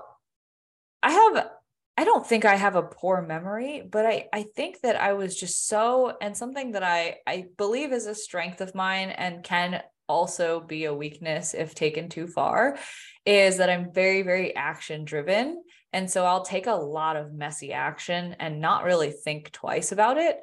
I 1.02 1.12
have, 1.12 1.50
I 1.98 2.06
don't 2.06 2.26
think 2.26 2.46
I 2.46 2.56
have 2.56 2.78
a 2.78 2.82
poor 2.82 3.22
memory, 3.22 3.84
but 3.86 4.06
I, 4.06 4.30
I 4.32 4.44
think 4.56 4.80
that 4.84 4.96
I 4.96 5.14
was 5.14 5.38
just 5.38 5.68
so, 5.68 6.16
and 6.22 6.38
something 6.38 6.72
that 6.72 6.84
I, 6.84 7.18
I 7.28 7.48
believe 7.58 7.92
is 7.92 8.06
a 8.06 8.16
strength 8.16 8.62
of 8.62 8.74
mine 8.74 9.10
and 9.10 9.44
can 9.44 9.84
also 10.08 10.62
be 10.62 10.86
a 10.86 10.94
weakness 10.94 11.54
if 11.54 11.76
taken 11.76 12.08
too 12.08 12.28
far 12.28 12.78
is 13.26 13.58
that 13.58 13.70
I'm 13.70 13.92
very, 13.92 14.22
very 14.22 14.56
action 14.56 15.06
driven. 15.06 15.62
And 15.92 16.10
so 16.10 16.26
I'll 16.26 16.46
take 16.46 16.68
a 16.68 16.74
lot 16.74 17.16
of 17.16 17.34
messy 17.34 17.74
action 17.74 18.36
and 18.40 18.62
not 18.62 18.84
really 18.84 19.12
think 19.12 19.52
twice 19.52 19.92
about 19.92 20.18
it. 20.18 20.38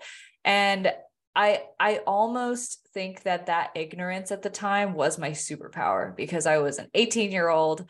And 0.44 0.92
I 1.40 1.62
I 1.80 1.96
almost 2.06 2.86
think 2.92 3.22
that 3.22 3.46
that 3.46 3.70
ignorance 3.74 4.30
at 4.30 4.42
the 4.42 4.50
time 4.50 4.92
was 4.92 5.18
my 5.18 5.30
superpower 5.30 6.14
because 6.14 6.44
I 6.44 6.58
was 6.58 6.78
an 6.78 6.88
18 6.92 7.32
year 7.32 7.48
old. 7.48 7.88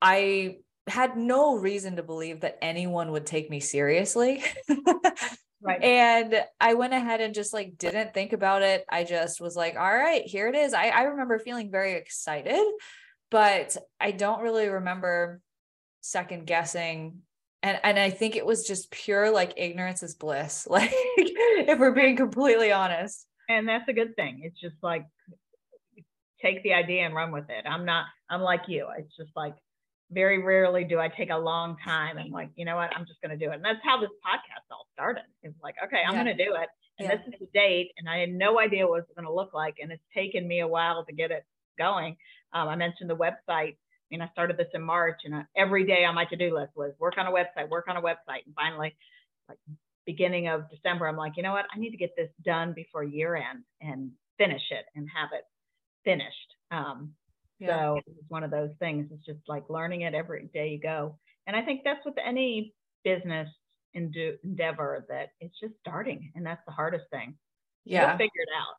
I 0.00 0.56
had 0.86 1.14
no 1.18 1.56
reason 1.56 1.96
to 1.96 2.02
believe 2.02 2.40
that 2.40 2.56
anyone 2.62 3.12
would 3.12 3.26
take 3.26 3.50
me 3.50 3.60
seriously. 3.60 4.42
Right. 5.60 5.82
And 5.82 6.44
I 6.60 6.74
went 6.74 6.94
ahead 6.94 7.20
and 7.20 7.34
just 7.34 7.52
like 7.52 7.76
didn't 7.78 8.14
think 8.14 8.32
about 8.32 8.62
it. 8.62 8.84
I 8.88 9.02
just 9.02 9.40
was 9.40 9.56
like, 9.56 9.74
all 9.74 9.92
right, 9.92 10.22
here 10.24 10.46
it 10.46 10.54
is. 10.54 10.72
I, 10.72 10.86
I 10.90 11.02
remember 11.02 11.36
feeling 11.40 11.72
very 11.72 11.94
excited, 11.94 12.64
but 13.28 13.76
I 13.98 14.12
don't 14.12 14.42
really 14.42 14.68
remember 14.68 15.40
second 16.00 16.46
guessing. 16.46 17.22
And 17.64 17.80
and 17.82 17.98
I 17.98 18.10
think 18.10 18.36
it 18.36 18.46
was 18.46 18.68
just 18.68 18.92
pure 18.92 19.32
like 19.32 19.54
ignorance 19.56 20.04
is 20.04 20.14
bliss. 20.14 20.68
Like 20.70 20.94
if 21.68 21.78
we're 21.78 21.92
being 21.94 22.16
completely 22.16 22.72
honest. 22.72 23.26
And 23.48 23.68
that's 23.68 23.88
a 23.88 23.92
good 23.92 24.14
thing. 24.16 24.40
It's 24.44 24.60
just 24.60 24.76
like 24.82 25.06
take 26.42 26.62
the 26.62 26.74
idea 26.74 27.02
and 27.02 27.14
run 27.14 27.32
with 27.32 27.48
it. 27.48 27.64
I'm 27.66 27.84
not, 27.84 28.06
I'm 28.30 28.40
like 28.42 28.62
you. 28.68 28.86
It's 28.96 29.14
just 29.16 29.30
like 29.34 29.54
very 30.10 30.42
rarely 30.42 30.84
do 30.84 30.98
I 30.98 31.08
take 31.08 31.30
a 31.30 31.36
long 31.36 31.76
time 31.84 32.16
and 32.18 32.30
like, 32.30 32.50
you 32.56 32.64
know 32.64 32.76
what, 32.76 32.90
I'm 32.96 33.06
just 33.06 33.20
going 33.20 33.36
to 33.36 33.44
do 33.44 33.50
it. 33.50 33.56
And 33.56 33.64
that's 33.64 33.80
how 33.82 34.00
this 34.00 34.10
podcast 34.24 34.64
all 34.70 34.86
started. 34.94 35.24
It's 35.42 35.54
like, 35.62 35.74
okay, 35.84 36.02
I'm 36.06 36.14
Yeah. 36.14 36.24
going 36.24 36.36
to 36.36 36.44
do 36.44 36.54
it. 36.54 36.68
And 36.98 37.08
Yeah. 37.08 37.16
this 37.16 37.26
is 37.26 37.40
the 37.40 37.48
date. 37.54 37.92
And 37.98 38.08
I 38.08 38.18
had 38.18 38.30
no 38.30 38.58
idea 38.58 38.86
what 38.86 38.98
it 39.00 39.06
was 39.08 39.14
going 39.16 39.26
to 39.26 39.32
look 39.32 39.52
like. 39.54 39.76
And 39.82 39.90
it's 39.92 40.02
taken 40.14 40.46
me 40.46 40.60
a 40.60 40.68
while 40.68 41.04
to 41.04 41.12
get 41.12 41.30
it 41.30 41.44
going. 41.78 42.16
Um, 42.52 42.68
I 42.68 42.76
mentioned 42.76 43.10
the 43.10 43.16
website. 43.16 43.76
I 43.76 43.76
mean, 44.10 44.22
I 44.22 44.28
started 44.30 44.56
this 44.56 44.68
in 44.72 44.82
March 44.82 45.20
and 45.24 45.34
uh, 45.34 45.42
every 45.56 45.84
day 45.86 46.04
on 46.04 46.14
my 46.14 46.24
to-do 46.24 46.54
list 46.54 46.72
was 46.74 46.92
work 46.98 47.14
on 47.18 47.26
a 47.26 47.30
website, 47.30 47.68
work 47.68 47.86
on 47.88 47.96
a 47.96 48.02
website. 48.02 48.46
And 48.46 48.54
finally, 48.54 48.96
like 49.48 49.58
beginning 50.08 50.48
of 50.48 50.70
December, 50.70 51.06
I'm 51.06 51.18
like, 51.18 51.34
you 51.36 51.42
know 51.42 51.52
what, 51.52 51.66
I 51.70 51.78
need 51.78 51.90
to 51.90 51.98
get 51.98 52.16
this 52.16 52.30
done 52.42 52.72
before 52.72 53.04
year 53.04 53.36
end 53.36 53.62
and 53.82 54.10
finish 54.38 54.62
it 54.70 54.86
and 54.96 55.06
have 55.14 55.28
it 55.34 55.44
finished. 56.02 56.54
Um, 56.70 57.12
so 57.60 58.00
it's 58.06 58.30
one 58.30 58.42
of 58.42 58.50
those 58.50 58.70
things. 58.78 59.10
It's 59.12 59.26
just 59.26 59.46
like 59.48 59.64
learning 59.68 60.02
it 60.02 60.14
every 60.14 60.48
day 60.54 60.70
you 60.70 60.80
go. 60.80 61.18
And 61.46 61.54
I 61.54 61.60
think 61.60 61.82
that's 61.84 62.02
with 62.06 62.14
any 62.24 62.72
business 63.04 63.48
endeavor 63.92 65.04
that 65.10 65.32
it's 65.40 65.58
just 65.60 65.74
starting. 65.80 66.32
And 66.34 66.46
that's 66.46 66.62
the 66.66 66.72
hardest 66.72 67.04
thing. 67.10 67.36
yeah. 67.84 68.08
You'll 68.08 68.16
figure 68.16 68.42
it 68.42 68.48
out. 68.58 68.76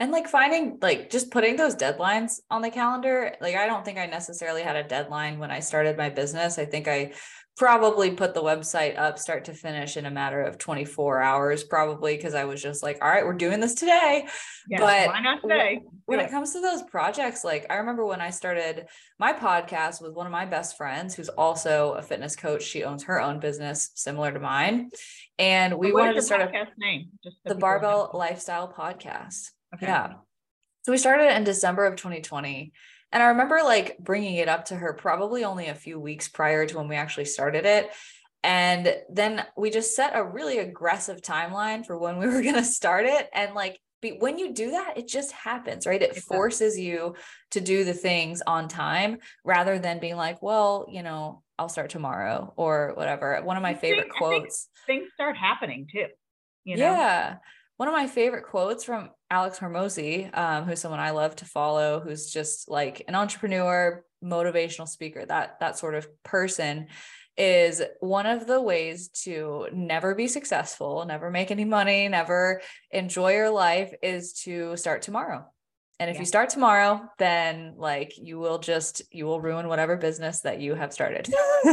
And 0.00 0.10
like 0.12 0.28
finding 0.28 0.78
like 0.80 1.10
just 1.10 1.30
putting 1.30 1.56
those 1.56 1.76
deadlines 1.76 2.40
on 2.50 2.62
the 2.62 2.70
calendar. 2.70 3.36
Like 3.40 3.54
I 3.54 3.66
don't 3.66 3.84
think 3.84 3.98
I 3.98 4.06
necessarily 4.06 4.62
had 4.62 4.76
a 4.76 4.82
deadline 4.82 5.38
when 5.38 5.50
I 5.50 5.60
started 5.60 5.98
my 5.98 6.08
business. 6.08 6.58
I 6.58 6.64
think 6.64 6.88
I 6.88 7.12
probably 7.60 8.10
put 8.12 8.32
the 8.32 8.42
website 8.42 8.98
up 8.98 9.18
start 9.18 9.44
to 9.44 9.52
finish 9.52 9.98
in 9.98 10.06
a 10.06 10.10
matter 10.10 10.40
of 10.40 10.56
24 10.56 11.20
hours 11.20 11.62
probably 11.62 12.16
because 12.16 12.32
I 12.32 12.44
was 12.44 12.62
just 12.62 12.82
like, 12.82 12.96
all 13.02 13.08
right, 13.10 13.26
we're 13.26 13.34
doing 13.34 13.60
this 13.60 13.74
today. 13.74 14.26
Yeah, 14.66 14.78
But 14.78 15.08
why 15.08 15.20
not 15.20 15.42
today? 15.42 15.82
When 16.06 16.20
it 16.20 16.30
comes 16.30 16.54
to 16.54 16.62
those 16.62 16.82
projects, 16.84 17.44
like 17.44 17.66
I 17.68 17.74
remember 17.74 18.06
when 18.06 18.22
I 18.22 18.30
started 18.30 18.86
my 19.18 19.34
podcast 19.34 20.00
with 20.00 20.14
one 20.14 20.24
of 20.24 20.32
my 20.32 20.46
best 20.46 20.78
friends 20.78 21.14
who's 21.14 21.28
also 21.28 21.92
a 21.92 22.02
fitness 22.02 22.34
coach. 22.34 22.62
She 22.62 22.84
owns 22.84 23.04
her 23.04 23.20
own 23.20 23.40
business 23.40 23.90
similar 23.94 24.32
to 24.32 24.40
mine. 24.40 24.88
And 25.38 25.76
we 25.76 25.92
wanted 25.92 26.14
to 26.14 26.22
start 26.22 26.40
a 26.40 26.46
podcast 26.46 26.70
name? 26.78 27.10
The 27.44 27.52
know. 27.52 27.60
Barbell 27.60 28.10
Lifestyle 28.14 28.72
Podcast. 28.72 29.50
Okay. 29.74 29.86
Yeah. 29.86 30.14
So 30.82 30.92
we 30.92 30.98
started 30.98 31.34
in 31.36 31.44
December 31.44 31.86
of 31.86 31.96
2020. 31.96 32.72
And 33.12 33.22
I 33.22 33.26
remember 33.26 33.60
like 33.64 33.98
bringing 33.98 34.36
it 34.36 34.48
up 34.48 34.66
to 34.66 34.76
her 34.76 34.92
probably 34.92 35.44
only 35.44 35.66
a 35.66 35.74
few 35.74 35.98
weeks 35.98 36.28
prior 36.28 36.66
to 36.66 36.76
when 36.76 36.88
we 36.88 36.96
actually 36.96 37.24
started 37.24 37.66
it. 37.66 37.90
And 38.42 38.94
then 39.10 39.44
we 39.56 39.70
just 39.70 39.94
set 39.94 40.16
a 40.16 40.24
really 40.24 40.58
aggressive 40.58 41.20
timeline 41.20 41.84
for 41.84 41.98
when 41.98 42.18
we 42.18 42.26
were 42.26 42.42
going 42.42 42.54
to 42.54 42.64
start 42.64 43.06
it. 43.06 43.28
And 43.34 43.54
like, 43.54 43.78
be, 44.00 44.12
when 44.12 44.38
you 44.38 44.54
do 44.54 44.70
that, 44.70 44.96
it 44.96 45.08
just 45.08 45.32
happens, 45.32 45.86
right? 45.86 46.00
It 46.00 46.14
does. 46.14 46.24
forces 46.24 46.78
you 46.78 47.16
to 47.50 47.60
do 47.60 47.84
the 47.84 47.92
things 47.92 48.42
on 48.46 48.68
time 48.68 49.18
rather 49.44 49.78
than 49.78 49.98
being 49.98 50.16
like, 50.16 50.40
well, 50.40 50.86
you 50.90 51.02
know, 51.02 51.42
I'll 51.58 51.68
start 51.68 51.90
tomorrow 51.90 52.54
or 52.56 52.92
whatever. 52.94 53.38
One 53.42 53.58
of 53.58 53.62
my 53.62 53.70
I 53.70 53.74
favorite 53.74 54.04
think 54.04 54.14
quotes. 54.14 54.68
Things 54.86 55.10
start 55.12 55.36
happening 55.36 55.86
too. 55.92 56.06
You 56.64 56.76
know? 56.78 56.84
Yeah. 56.84 57.36
One 57.80 57.88
of 57.88 57.94
my 57.94 58.08
favorite 58.08 58.44
quotes 58.44 58.84
from 58.84 59.08
Alex 59.30 59.58
Hormozi, 59.58 60.28
um, 60.36 60.64
who's 60.64 60.82
someone 60.82 61.00
I 61.00 61.12
love 61.12 61.34
to 61.36 61.46
follow, 61.46 61.98
who's 62.00 62.30
just 62.30 62.68
like 62.68 63.02
an 63.08 63.14
entrepreneur, 63.14 64.04
motivational 64.22 64.86
speaker, 64.86 65.24
that 65.24 65.60
that 65.60 65.78
sort 65.78 65.94
of 65.94 66.06
person 66.22 66.88
is 67.38 67.80
one 68.00 68.26
of 68.26 68.46
the 68.46 68.60
ways 68.60 69.08
to 69.24 69.68
never 69.72 70.14
be 70.14 70.28
successful, 70.28 71.06
never 71.06 71.30
make 71.30 71.50
any 71.50 71.64
money, 71.64 72.06
never 72.06 72.60
enjoy 72.90 73.32
your 73.32 73.48
life 73.48 73.94
is 74.02 74.34
to 74.42 74.76
start 74.76 75.00
tomorrow. 75.00 75.46
And 75.98 76.10
if 76.10 76.16
Yeah. 76.16 76.20
you 76.20 76.26
start 76.26 76.50
tomorrow, 76.50 77.08
then 77.16 77.76
like 77.78 78.12
you 78.18 78.38
will 78.38 78.58
just 78.58 79.00
you 79.10 79.24
will 79.24 79.40
ruin 79.40 79.68
whatever 79.68 79.96
business 79.96 80.40
that 80.40 80.60
you 80.60 80.74
have 80.74 80.92
started. 80.92 81.32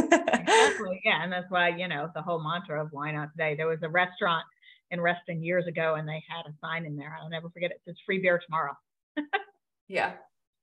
Exactly. 0.48 1.02
Yeah. 1.04 1.22
And 1.22 1.30
that's 1.30 1.50
why, 1.50 1.68
you 1.68 1.88
know, 1.88 2.08
the 2.14 2.22
whole 2.22 2.42
mantra 2.42 2.82
of 2.82 2.88
why 2.92 3.10
not 3.10 3.28
today. 3.32 3.54
There 3.54 3.66
was 3.66 3.82
a 3.82 3.88
restaurant 3.90 4.44
in 4.90 5.00
Reston 5.00 5.42
years 5.42 5.66
ago 5.66 5.94
and 5.96 6.08
they 6.08 6.22
had 6.28 6.46
a 6.50 6.54
sign 6.60 6.86
in 6.86 6.96
there. 6.96 7.16
I'll 7.20 7.28
never 7.28 7.50
forget 7.50 7.70
it. 7.70 7.74
It 7.76 7.82
says 7.90 7.96
free 8.06 8.18
beer 8.20 8.40
tomorrow. 8.44 8.76
yeah. 9.88 10.14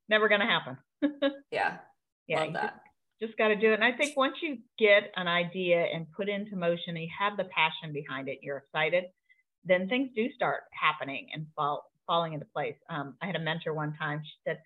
Never 0.10 0.30
gonna 0.30 0.46
happen. 0.48 0.78
Yeah. 1.52 1.78
yeah. 2.28 2.44
Love 2.44 2.54
that. 2.54 2.82
Just, 3.20 3.32
just 3.32 3.38
got 3.38 3.48
to 3.50 3.56
do 3.56 3.72
it. 3.72 3.76
And 3.76 3.84
I 3.84 3.92
think 3.94 4.18
once 4.18 4.36
you 4.42 4.58
get 4.78 5.12
an 5.16 5.28
idea 5.28 5.84
and 5.94 6.12
put 6.12 6.28
into 6.28 6.56
motion, 6.56 6.90
and 6.90 7.00
you 7.00 7.10
have 7.18 7.38
the 7.38 7.46
passion 7.46 7.94
behind 7.94 8.28
it, 8.28 8.40
you're 8.42 8.58
excited, 8.58 9.06
then 9.64 9.88
things 9.88 10.10
do 10.16 10.28
start 10.36 10.64
happening 10.74 11.28
and 11.34 11.46
fall 11.56 11.90
falling 12.08 12.34
into 12.34 12.46
place. 12.54 12.76
Um, 12.90 13.16
I 13.22 13.28
had 13.28 13.36
a 13.36 13.40
mentor 13.40 13.74
one 13.74 13.94
time. 13.96 14.22
She 14.24 14.34
said, 14.46 14.60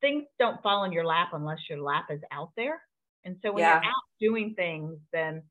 "Things 0.00 0.24
don't 0.38 0.62
fall 0.62 0.84
in 0.84 0.92
your 0.92 1.04
lap 1.06 1.30
unless 1.32 1.58
your 1.68 1.80
lap 1.80 2.06
is 2.10 2.20
out 2.32 2.50
there." 2.56 2.82
And 3.24 3.36
so 3.42 3.52
when 3.52 3.60
Yeah. 3.62 3.74
you're 3.76 3.84
out 3.84 4.04
doing 4.20 4.54
things, 4.54 4.98
then 5.12 5.42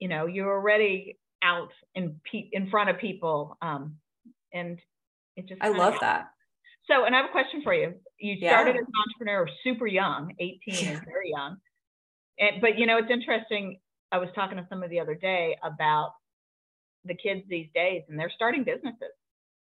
you 0.00 0.08
know 0.08 0.26
you're 0.26 0.50
already 0.50 1.18
out 1.42 1.70
in 1.94 2.20
pe- 2.30 2.48
in 2.52 2.70
front 2.70 2.90
of 2.90 2.98
people, 2.98 3.56
um, 3.62 3.96
and 4.52 4.78
it 5.36 5.46
just 5.46 5.62
I 5.62 5.68
love 5.68 5.94
that. 6.00 6.30
So, 6.90 7.04
and 7.04 7.14
I 7.14 7.18
have 7.20 7.28
a 7.28 7.32
question 7.32 7.62
for 7.62 7.72
you. 7.72 7.94
You 8.18 8.34
Yeah. 8.38 8.50
started 8.50 8.76
as 8.76 8.82
an 8.86 8.92
entrepreneur 9.06 9.48
super 9.62 9.86
young, 9.86 10.34
18 10.38 10.88
is 10.88 11.00
very 11.04 11.30
young. 11.30 11.56
And, 12.38 12.60
but 12.60 12.78
you 12.78 12.86
know, 12.86 12.98
it's 12.98 13.10
interesting. 13.10 13.80
I 14.12 14.18
was 14.18 14.28
talking 14.34 14.58
to 14.58 14.66
somebody 14.68 14.96
the 14.96 15.00
other 15.00 15.14
day 15.14 15.56
about 15.62 16.14
the 17.04 17.14
kids 17.14 17.42
these 17.48 17.68
days 17.74 18.02
and 18.08 18.18
they're 18.18 18.32
starting 18.34 18.64
businesses, 18.64 19.12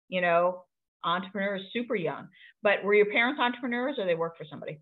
you 0.08 0.22
know, 0.22 0.66
entrepreneurs 1.04 1.62
super 1.74 1.96
young. 1.96 2.28
But 2.62 2.84
were 2.84 2.94
your 2.94 3.08
parents 3.08 3.40
entrepreneurs 3.40 3.98
or 3.98 4.06
they 4.06 4.16
work 4.16 4.38
for 4.38 4.46
somebody? 4.50 4.80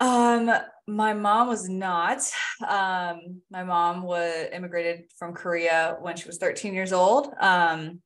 Um, 0.00 0.50
my 0.86 1.12
mom 1.12 1.48
was 1.48 1.68
not. 1.68 2.22
Um, 2.66 3.42
my 3.50 3.62
mom 3.62 4.02
was 4.02 4.46
immigrated 4.52 5.04
from 5.18 5.34
Korea 5.34 5.96
when 6.00 6.16
she 6.16 6.26
was 6.26 6.38
13 6.38 6.74
years 6.74 6.92
old. 6.92 7.32
Um, 7.40 8.00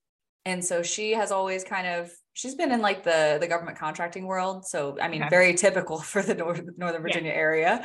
and 0.44 0.62
so 0.62 0.82
she 0.82 1.12
has 1.12 1.32
always 1.32 1.64
kind 1.64 1.86
of 1.86 2.10
she's 2.34 2.54
been 2.56 2.72
in 2.72 2.82
like 2.82 3.02
the 3.04 3.38
the 3.40 3.46
government 3.46 3.78
contracting 3.78 4.26
world. 4.26 4.66
So 4.66 4.96
I 5.00 5.08
mean, 5.08 5.22
Okay. 5.22 5.30
very 5.30 5.54
typical 5.54 5.98
for 6.12 6.20
the 6.22 6.34
North, 6.34 6.60
Northern 6.76 7.00
Yeah. 7.00 7.06
Virginia 7.08 7.32
area. 7.32 7.84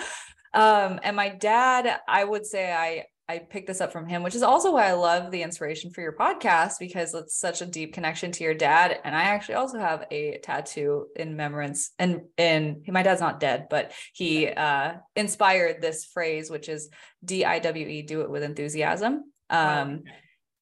Um, 0.54 1.00
and 1.04 1.16
my 1.16 1.30
dad, 1.30 2.00
I 2.08 2.24
would 2.24 2.46
say 2.46 2.72
I 2.74 3.06
I 3.30 3.38
picked 3.38 3.68
this 3.68 3.80
up 3.80 3.92
from 3.92 4.08
him, 4.08 4.24
which 4.24 4.34
is 4.34 4.42
also 4.42 4.74
why 4.74 4.88
I 4.88 4.94
love 4.94 5.30
the 5.30 5.44
inspiration 5.44 5.92
for 5.92 6.02
your 6.02 6.14
podcast 6.14 6.80
because 6.80 7.14
it's 7.14 7.38
such 7.38 7.62
a 7.62 7.66
deep 7.68 7.94
connection 7.94 8.32
to 8.32 8.44
your 8.44 8.56
dad. 8.56 9.00
And 9.04 9.16
I 9.16 9.22
actually 9.22 9.54
also 9.54 9.78
have 9.78 10.08
a 10.10 10.40
tattoo 10.40 11.06
in 11.16 11.30
remembrance. 11.30 11.92
And 12.00 12.22
and 12.40 12.82
my 12.88 13.04
dad's 13.04 13.22
not 13.22 13.40
dead, 13.40 13.68
but 13.70 13.92
he 14.14 14.48
uh, 14.48 14.94
inspired 15.16 15.80
this 15.80 16.06
phrase, 16.06 16.50
which 16.50 16.68
is 16.70 16.90
D 17.24 17.46
I 17.46 17.60
W 17.60 17.88
E, 17.88 18.02
do 18.02 18.22
it 18.22 18.32
with 18.32 18.42
enthusiasm. 18.42 19.32
Wow. 19.52 19.84
Um, 19.84 20.04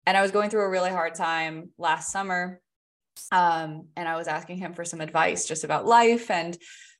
and 0.05 0.17
I 0.17 0.21
was 0.21 0.31
going 0.31 0.49
through 0.49 0.65
a 0.65 0.69
really 0.69 0.91
hard 0.91 1.15
time 1.15 1.69
last 1.77 2.11
summer. 2.11 2.59
Um, 3.31 3.87
and 3.95 4.09
I 4.09 4.17
was 4.17 4.27
asking 4.27 4.57
him 4.57 4.73
for 4.73 4.83
some 4.83 4.99
advice 4.99 5.47
just 5.47 5.63
about 5.63 5.85
life 5.85 6.29
and 6.29 6.57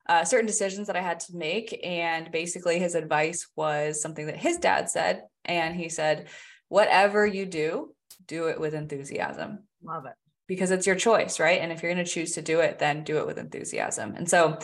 uh, 0.09 0.23
certain 0.23 0.47
decisions 0.47 0.87
that 0.87 0.95
I 0.95 1.01
had 1.01 1.19
to 1.21 1.35
make. 1.35 1.79
And 1.83 2.31
basically, 2.31 2.79
his 2.79 2.95
advice 2.95 3.47
was 3.55 4.01
something 4.01 4.27
that 4.27 4.37
his 4.37 4.57
dad 4.57 4.89
said. 4.89 5.23
And 5.45 5.75
he 5.75 5.89
said, 5.89 6.27
whatever 6.69 7.25
you 7.25 7.45
do, 7.45 7.93
do 8.25 8.47
it 8.47 8.59
with 8.59 8.73
enthusiasm 8.73 9.59
Love 9.83 10.05
it. 10.05 10.13
because 10.47 10.71
it's 10.71 10.87
your 10.87 10.95
choice, 10.95 11.39
right? 11.39 11.61
And 11.61 11.71
if 11.71 11.81
you're 11.81 11.93
going 11.93 12.03
to 12.03 12.11
choose 12.11 12.33
to 12.33 12.41
do 12.41 12.59
it, 12.59 12.79
then 12.79 13.03
do 13.03 13.17
it 13.19 13.27
with 13.27 13.37
enthusiasm. 13.37 14.15
And 14.15 14.29
so 14.29 14.57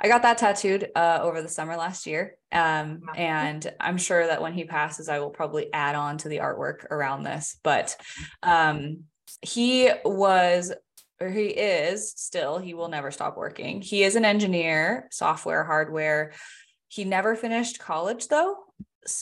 I 0.00 0.08
got 0.08 0.22
that 0.22 0.38
tattooed 0.38 0.90
uh, 0.96 1.18
over 1.20 1.42
the 1.42 1.48
summer 1.48 1.76
last 1.76 2.06
year. 2.06 2.36
Um, 2.52 3.02
and 3.14 3.70
I'm 3.78 3.98
sure 3.98 4.26
that 4.26 4.40
when 4.40 4.54
he 4.54 4.64
passes, 4.64 5.10
I 5.10 5.18
will 5.18 5.28
probably 5.30 5.70
add 5.74 5.94
on 5.94 6.16
to 6.18 6.28
the 6.30 6.38
artwork 6.38 6.84
around 6.90 7.24
this. 7.24 7.58
But 7.62 7.96
um, 8.42 9.04
he 9.42 9.90
was, 10.04 10.72
or 11.20 11.28
he 11.28 11.48
is 11.48 12.12
still, 12.16 12.58
he 12.58 12.74
will 12.74 12.88
never 12.88 13.10
stop 13.10 13.36
working. 13.36 13.82
He 13.82 14.02
is 14.02 14.16
an 14.16 14.24
engineer, 14.24 15.06
software, 15.10 15.64
hardware. 15.64 16.32
He 16.88 17.04
never 17.04 17.36
finished 17.36 17.78
college 17.78 18.28
though. 18.28 18.56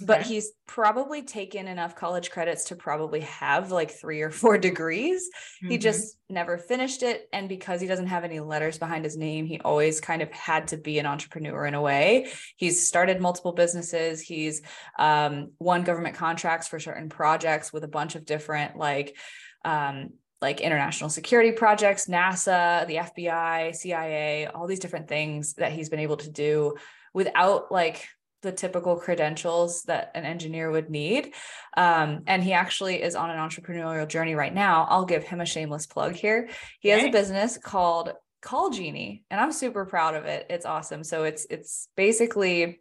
but 0.07 0.21
okay. 0.21 0.29
he's 0.29 0.53
probably 0.67 1.23
taken 1.23 1.67
enough 1.67 1.97
college 1.97 2.31
credits 2.31 2.65
to 2.65 2.77
probably 2.77 3.21
have 3.21 3.73
like 3.73 3.91
three 3.91 4.23
or 4.23 4.31
four 4.31 4.59
degrees. 4.69 5.29
Mm-hmm. 5.63 5.73
He 5.73 5.79
just 5.79 6.17
never 6.31 6.57
finished 6.57 7.03
it. 7.03 7.29
And 7.33 7.49
because 7.49 7.81
he 7.81 7.89
doesn't 7.89 8.07
have 8.07 8.25
any 8.25 8.39
letters 8.39 8.79
behind 8.79 9.05
his 9.05 9.17
name, 9.17 9.47
he 9.47 9.61
always 9.61 10.01
kind 10.01 10.23
of 10.23 10.31
had 10.31 10.69
to 10.69 10.77
be 10.77 11.01
an 11.01 11.07
entrepreneur 11.07 11.67
in 11.67 11.75
a 11.75 11.83
way. 11.83 12.29
He's 12.57 12.87
started 12.87 13.21
multiple 13.21 13.53
businesses. 13.53 14.21
He's 14.21 14.63
um, 14.99 15.53
won 15.59 15.83
government 15.83 16.15
contracts 16.15 16.69
for 16.69 16.79
certain 16.79 17.09
projects 17.09 17.73
with 17.73 17.83
a 17.83 17.89
bunch 17.89 18.15
of 18.15 18.25
different 18.25 18.77
like 18.77 19.17
um, 19.65 20.11
like 20.41 20.61
international 20.61 21.11
security 21.11 21.53
projects, 21.53 22.07
NASA, 22.07 22.87
the 22.87 22.97
FBI, 22.97 23.75
CIA, 23.75 24.47
all 24.47 24.67
these 24.67 24.79
different 24.79 25.09
things 25.09 25.55
that 25.55 25.73
he's 25.73 25.89
been 25.89 25.99
able 26.01 26.17
to 26.19 26.31
do 26.31 26.77
without 27.13 27.73
like 27.73 28.07
the 28.43 28.53
typical 28.53 28.97
credentials 28.97 29.83
that 29.85 30.13
an 30.15 30.25
engineer 30.25 30.71
would 30.71 30.91
need. 30.91 31.35
Um, 31.77 32.23
and 32.27 32.43
he 32.43 32.53
actually 32.53 33.03
is 33.03 33.17
on 33.17 33.31
an 33.31 33.37
entrepreneurial 33.39 34.07
journey 34.07 34.35
right 34.35 34.55
now. 34.55 34.87
I'll 34.89 35.05
give 35.05 35.25
him 35.25 35.41
a 35.41 35.47
shameless 35.47 35.87
plug 35.87 36.15
here. 36.15 36.49
He 36.81 36.91
has 36.91 37.03
a 37.03 37.11
business 37.11 37.59
called 37.59 38.13
Call 38.41 38.71
Genie, 38.71 39.25
and 39.31 39.41
I'm 39.41 39.51
super 39.51 39.85
proud 39.85 40.15
of 40.15 40.25
it. 40.27 40.47
It's 40.51 40.67
awesome. 40.67 41.03
So 41.03 41.25
it's 41.25 41.47
it's 41.51 41.89
basically 41.97 42.81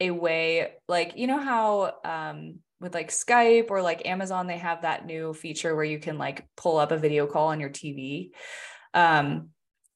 a 0.00 0.10
way, 0.10 0.72
like 0.88 1.16
you 1.16 1.28
know 1.28 1.38
how 1.38 1.94
um, 2.04 2.58
with 2.80 2.94
like 2.94 3.10
Skype 3.10 3.70
or 3.70 3.82
like 3.82 4.06
Amazon, 4.06 4.46
they 4.46 4.58
have 4.58 4.82
that 4.82 5.06
new 5.06 5.32
feature 5.32 5.74
where 5.74 5.84
you 5.84 5.98
can 5.98 6.18
like 6.18 6.46
pull 6.56 6.76
up 6.76 6.92
a 6.92 6.98
video 6.98 7.26
call 7.26 7.48
on 7.48 7.60
your 7.60 7.70
TV. 7.70 8.30
Um, 8.94 9.50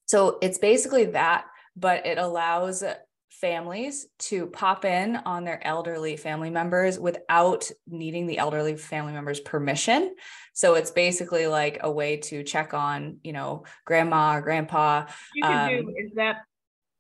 so 0.07 0.39
it's 0.43 0.59
basically 0.59 1.07
that, 1.07 1.45
but 1.77 2.07
it 2.07 2.19
allows 2.19 2.83
families 3.31 4.07
to 4.19 4.47
pop 4.47 4.85
in 4.85 5.17
on 5.17 5.45
their 5.45 5.67
elderly 5.67 6.17
family 6.17 6.51
members 6.51 6.99
without 6.99 7.71
needing 7.87 8.27
the 8.27 8.39
elderly 8.39 8.77
family 8.77 9.13
members 9.13 9.41
permission. 9.41 10.15
So 10.53 10.75
it's 10.75 10.91
basically 10.91 11.47
like 11.47 11.79
a 11.81 11.91
way 11.91 12.19
to 12.19 12.43
check 12.43 12.75
on 12.75 13.19
you 13.23 13.33
know 13.33 13.65
grandma 13.87 14.37
or 14.37 14.43
grandpa 14.43 15.07
you 15.35 15.43
can 15.43 15.75
um, 15.75 15.85
do 15.85 15.95
is 15.97 16.13
that 16.17 16.43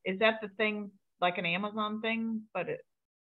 is 0.05 0.19
that 0.21 0.41
the 0.41 0.49
thing 0.57 0.91
like 1.21 1.37
an 1.37 1.45
amazon 1.45 2.01
thing 2.01 2.43
but 2.55 2.69
it 2.69 2.81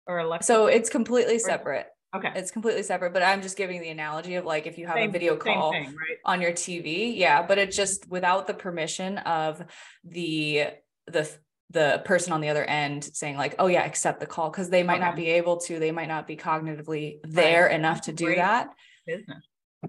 or 0.08 0.20
Alexa 0.20 0.46
so 0.46 0.68
it's 0.68 0.90
completely 0.90 1.40
separate 1.40 1.88
Okay. 2.16 2.32
It's 2.36 2.52
completely 2.52 2.84
separate, 2.84 3.14
but 3.14 3.24
I'm 3.24 3.42
just 3.42 3.58
giving 3.58 3.82
the 3.82 3.90
analogy 3.90 4.36
of 4.36 4.46
like 4.46 4.68
if 4.68 4.78
you 4.78 4.88
have 4.88 4.96
same, 4.96 5.10
a 5.10 5.12
video 5.12 5.36
call 5.36 5.72
thing, 5.72 5.88
right? 5.88 6.18
on 6.24 6.42
your 6.42 6.52
TV, 6.52 7.16
yeah, 7.16 7.42
but 7.42 7.58
it's 7.58 7.76
just 7.76 8.10
without 8.10 8.48
the 8.48 8.54
permission 8.54 9.18
of 9.20 9.64
the 10.04 10.68
the 11.08 11.30
the 11.72 12.02
person 12.06 12.32
on 12.32 12.42
the 12.42 12.50
other 12.50 12.64
end 12.64 13.04
saying 13.04 13.38
like 13.38 13.56
oh 13.58 13.68
yeah 13.68 13.84
accept 13.84 14.20
the 14.20 14.26
call 14.26 14.50
because 14.50 14.70
they 14.70 14.84
might 14.84 14.96
okay. 14.96 15.06
not 15.06 15.16
be 15.16 15.28
able 15.28 15.58
to 15.58 15.80
they 15.80 15.92
might 15.92 16.08
not 16.08 16.28
be 16.28 16.38
cognitively 16.38 17.20
there 17.24 17.66
right. 17.66 17.76
enough 17.76 18.02
to 18.02 18.14
do 18.14 18.26
Great 18.26 18.38
that 18.38 18.70
business 19.06 19.44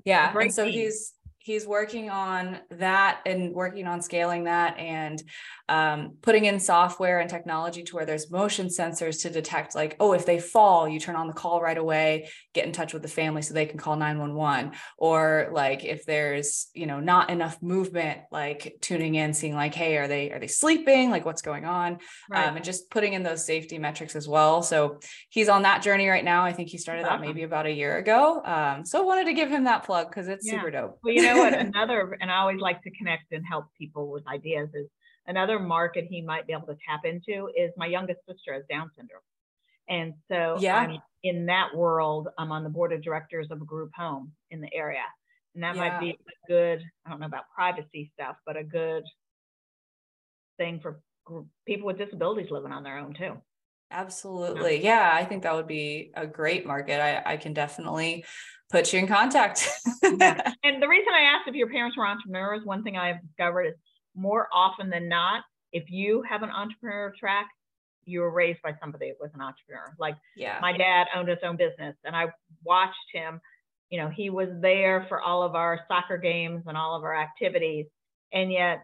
yeah 0.05 0.33
and 0.37 0.53
so 0.53 0.65
team. 0.65 0.73
he's 0.73 1.13
he's 1.47 1.67
working 1.67 2.11
on 2.11 2.59
that 2.71 3.21
and 3.25 3.55
working 3.55 3.87
on 3.87 4.03
scaling 4.03 4.45
that 4.45 4.77
and 4.79 5.23
um, 5.69 6.17
putting 6.23 6.45
in 6.45 6.61
software 6.61 7.21
and 7.21 7.31
technology 7.31 7.83
to 7.83 7.97
where 7.97 8.07
there's 8.07 8.31
motion 8.31 8.67
sensors 8.67 9.23
to 9.23 9.31
detect 9.31 9.75
like 9.75 9.97
oh 9.99 10.13
if 10.13 10.27
they 10.27 10.39
fall 10.39 10.89
you 10.89 11.01
turn 11.01 11.17
on 11.17 11.27
the 11.27 11.33
call 11.33 11.61
right 11.61 11.79
away 11.79 12.29
get 12.53 12.67
in 12.67 12.73
touch 12.73 12.93
with 12.93 13.03
the 13.03 13.09
family 13.09 13.43
so 13.43 13.55
they 13.55 13.67
can 13.67 13.79
call 13.79 13.97
911 13.97 14.73
or 14.99 15.49
like 15.53 15.85
if 15.85 16.05
there's 16.05 16.69
you 16.75 16.87
know 16.87 17.01
not 17.01 17.31
enough 17.31 17.61
movement 17.63 18.21
like 18.31 18.77
tuning 18.81 19.15
in 19.15 19.33
seeing 19.33 19.55
like 19.55 19.75
hey 19.75 19.97
are 19.97 20.09
they 20.09 20.33
are 20.33 20.39
they 20.39 20.47
sleeping? 20.47 21.11
Like 21.11 21.25
what's 21.25 21.43
going 21.43 21.65
on? 21.65 21.99
Right. 22.31 22.47
um, 22.47 22.57
and 22.57 22.65
just 22.65 22.91
putting 22.91 23.13
in 23.13 23.23
those 23.23 23.45
safety 23.45 23.79
metrics 23.79 24.17
as 24.17 24.29
well. 24.29 24.63
So 24.63 25.01
he's 25.29 25.49
on 25.49 25.63
that 25.63 25.83
journey 25.83 26.09
right 26.09 26.25
now. 26.25 26.45
I 26.45 26.53
think 26.53 26.69
he 26.69 26.79
started 26.79 27.05
that 27.05 27.21
maybe 27.21 27.43
about 27.43 27.67
a 27.67 27.73
year 27.73 27.99
ago. 27.99 28.43
Um, 28.45 28.85
so 28.85 29.03
wanted 29.05 29.25
to 29.27 29.35
give 29.35 29.51
him 29.51 29.65
that 29.65 29.85
plug 29.85 30.09
because 30.09 30.29
it's 30.29 30.47
yeah. 30.47 30.55
super 30.55 30.71
dope. 30.71 30.99
Well 31.03 31.15
you 31.15 31.23
know 31.23 31.36
what 31.37 31.55
another 31.59 32.17
and 32.21 32.31
i 32.31 32.37
always 32.37 32.61
like 32.61 32.83
to 32.83 32.91
connect 32.91 33.33
and 33.33 33.45
help 33.47 33.67
people 33.79 34.11
with 34.11 34.27
ideas 34.29 34.69
is 34.75 34.87
Another 35.29 35.59
market 35.59 36.07
he 36.09 36.23
might 36.23 36.47
be 36.47 36.53
able 36.53 36.67
to 36.69 36.77
tap 36.89 37.05
into 37.05 37.51
is 37.57 37.73
my 37.77 37.87
youngest 37.87 38.21
sister 38.29 38.55
has 38.55 38.63
Down 38.71 38.91
syndrome. 38.97 39.23
And 39.89 40.15
so 40.31 40.57
yeah. 40.61 40.77
I'm 40.77 40.99
in 41.23 41.47
that 41.47 41.75
world, 41.75 42.29
I'm 42.39 42.53
on 42.53 42.63
the 42.63 42.71
board 42.71 42.93
of 42.93 43.03
directors 43.03 43.49
of 43.51 43.61
a 43.61 43.65
group 43.65 43.91
home 43.95 44.33
in 44.51 44.61
the 44.61 44.73
area. 44.73 45.03
And 45.55 45.65
that 45.65 45.75
yeah. 45.75 45.81
might 45.81 46.01
be 46.01 46.11
a 46.11 46.49
good, 46.49 46.83
I 47.05 47.11
don't 47.11 47.21
know 47.21 47.27
about 47.27 47.45
privacy 47.55 48.11
stuff, 48.15 48.37
but 48.45 48.57
a 48.57 48.65
good 48.65 49.05
thing 50.59 50.81
for 50.81 51.01
people 51.67 51.87
with 51.87 51.99
disabilities 51.99 52.51
living 52.51 52.73
on 52.73 52.85
their 52.85 52.99
own 52.99 53.15
too. 53.15 53.37
Absolutely. 53.91 54.83
Yeah, 54.83 55.11
I 55.13 55.25
think 55.25 55.43
that 55.45 55.55
would 55.55 55.69
be 55.69 56.11
a 56.15 56.27
great 56.27 56.67
market. 56.67 57.01
I, 57.01 57.35
I 57.35 57.37
can 57.37 57.53
definitely 57.53 58.25
put 58.71 58.93
you 58.93 58.99
in 58.99 59.07
contact. 59.07 59.69
yeah. 60.03 60.53
And 60.65 60.83
the 60.83 60.89
reason 60.89 61.13
I 61.15 61.23
asked 61.23 61.49
if 61.49 61.55
your 61.55 61.69
parents 61.69 61.97
were 61.97 62.07
entrepreneurs, 62.07 62.63
one 62.65 62.83
thing 62.83 62.97
I 62.97 63.09
have 63.09 63.23
discovered 63.23 63.67
is 63.67 63.75
more 64.15 64.49
often 64.53 64.91
than 64.91 65.09
not, 65.09 65.45
if 65.73 65.85
you 65.91 66.23
have 66.29 66.43
an 66.43 66.51
entrepreneur 66.51 67.13
track, 67.19 67.49
you 68.05 68.21
were 68.21 68.31
raised 68.31 68.63
by 68.63 68.75
somebody 68.81 69.09
that 69.09 69.17
was 69.21 69.31
an 69.35 69.41
entrepreneur. 69.41 69.95
Like 69.99 70.17
yeah. 70.37 70.59
my 70.61 70.77
dad 70.77 71.07
owned 71.15 71.29
his 71.29 71.39
own 71.43 71.57
business 71.57 71.97
and 72.05 72.17
I 72.17 72.27
watched 72.65 72.95
him, 73.13 73.41
you 73.91 74.01
know, 74.01 74.09
he 74.09 74.31
was 74.31 74.49
there 74.61 75.07
for 75.09 75.21
all 75.21 75.43
of 75.43 75.55
our 75.55 75.81
soccer 75.89 76.17
games 76.17 76.65
and 76.67 76.77
all 76.77 76.97
of 76.97 77.05
our 77.05 77.15
activities. 77.15 77.87
And 78.33 78.51
yet 78.53 78.83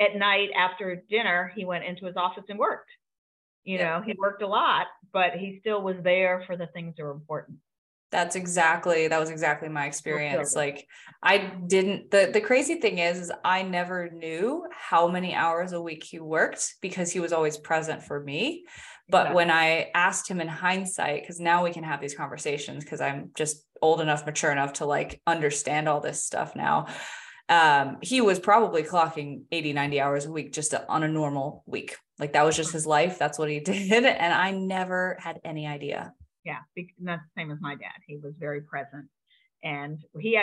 at 0.00 0.16
night 0.16 0.50
after 0.56 1.02
dinner, 1.10 1.52
he 1.54 1.64
went 1.64 1.84
into 1.84 2.06
his 2.06 2.16
office 2.16 2.44
and 2.48 2.58
worked. 2.58 2.90
You 3.64 3.78
yeah. 3.78 3.98
know, 3.98 4.02
he 4.04 4.14
worked 4.18 4.42
a 4.42 4.46
lot, 4.46 4.86
but 5.12 5.32
he 5.32 5.58
still 5.60 5.82
was 5.82 5.96
there 6.02 6.42
for 6.46 6.56
the 6.56 6.66
things 6.66 6.94
that 6.96 7.04
were 7.04 7.12
important 7.12 7.58
that's 8.12 8.36
exactly 8.36 9.08
that 9.08 9.18
was 9.18 9.30
exactly 9.30 9.68
my 9.68 9.86
experience 9.86 10.54
like 10.54 10.86
i 11.22 11.38
didn't 11.66 12.10
the 12.10 12.30
the 12.32 12.40
crazy 12.40 12.76
thing 12.76 12.98
is 12.98 13.18
is 13.18 13.32
i 13.42 13.62
never 13.62 14.10
knew 14.10 14.64
how 14.70 15.08
many 15.08 15.34
hours 15.34 15.72
a 15.72 15.80
week 15.80 16.04
he 16.04 16.20
worked 16.20 16.74
because 16.82 17.10
he 17.10 17.18
was 17.18 17.32
always 17.32 17.56
present 17.56 18.02
for 18.02 18.20
me 18.20 18.64
but 19.08 19.22
exactly. 19.22 19.36
when 19.36 19.50
i 19.50 19.90
asked 19.94 20.28
him 20.28 20.40
in 20.40 20.46
hindsight 20.46 21.22
because 21.22 21.40
now 21.40 21.64
we 21.64 21.72
can 21.72 21.82
have 21.82 22.00
these 22.00 22.14
conversations 22.14 22.84
because 22.84 23.00
i'm 23.00 23.30
just 23.34 23.64
old 23.80 24.00
enough 24.00 24.26
mature 24.26 24.52
enough 24.52 24.74
to 24.74 24.84
like 24.84 25.20
understand 25.26 25.88
all 25.88 26.00
this 26.00 26.22
stuff 26.22 26.54
now 26.54 26.86
um, 27.48 27.98
he 28.00 28.22
was 28.22 28.38
probably 28.38 28.82
clocking 28.82 29.42
80 29.50 29.72
90 29.72 30.00
hours 30.00 30.26
a 30.26 30.32
week 30.32 30.52
just 30.52 30.74
on 30.88 31.02
a 31.02 31.08
normal 31.08 31.64
week 31.66 31.96
like 32.22 32.32
that 32.32 32.44
was 32.44 32.56
just 32.56 32.72
his 32.72 32.86
life 32.86 33.18
that's 33.18 33.38
what 33.38 33.50
he 33.50 33.60
did 33.72 34.04
and 34.04 34.32
i 34.32 34.50
never 34.50 35.16
had 35.20 35.40
any 35.44 35.66
idea 35.66 36.14
yeah, 36.44 36.58
that's 37.00 37.22
the 37.22 37.40
same 37.40 37.50
as 37.50 37.58
my 37.60 37.74
dad. 37.74 38.00
He 38.06 38.16
was 38.16 38.32
very 38.38 38.60
present. 38.60 39.06
And 39.62 39.98
he 40.18 40.38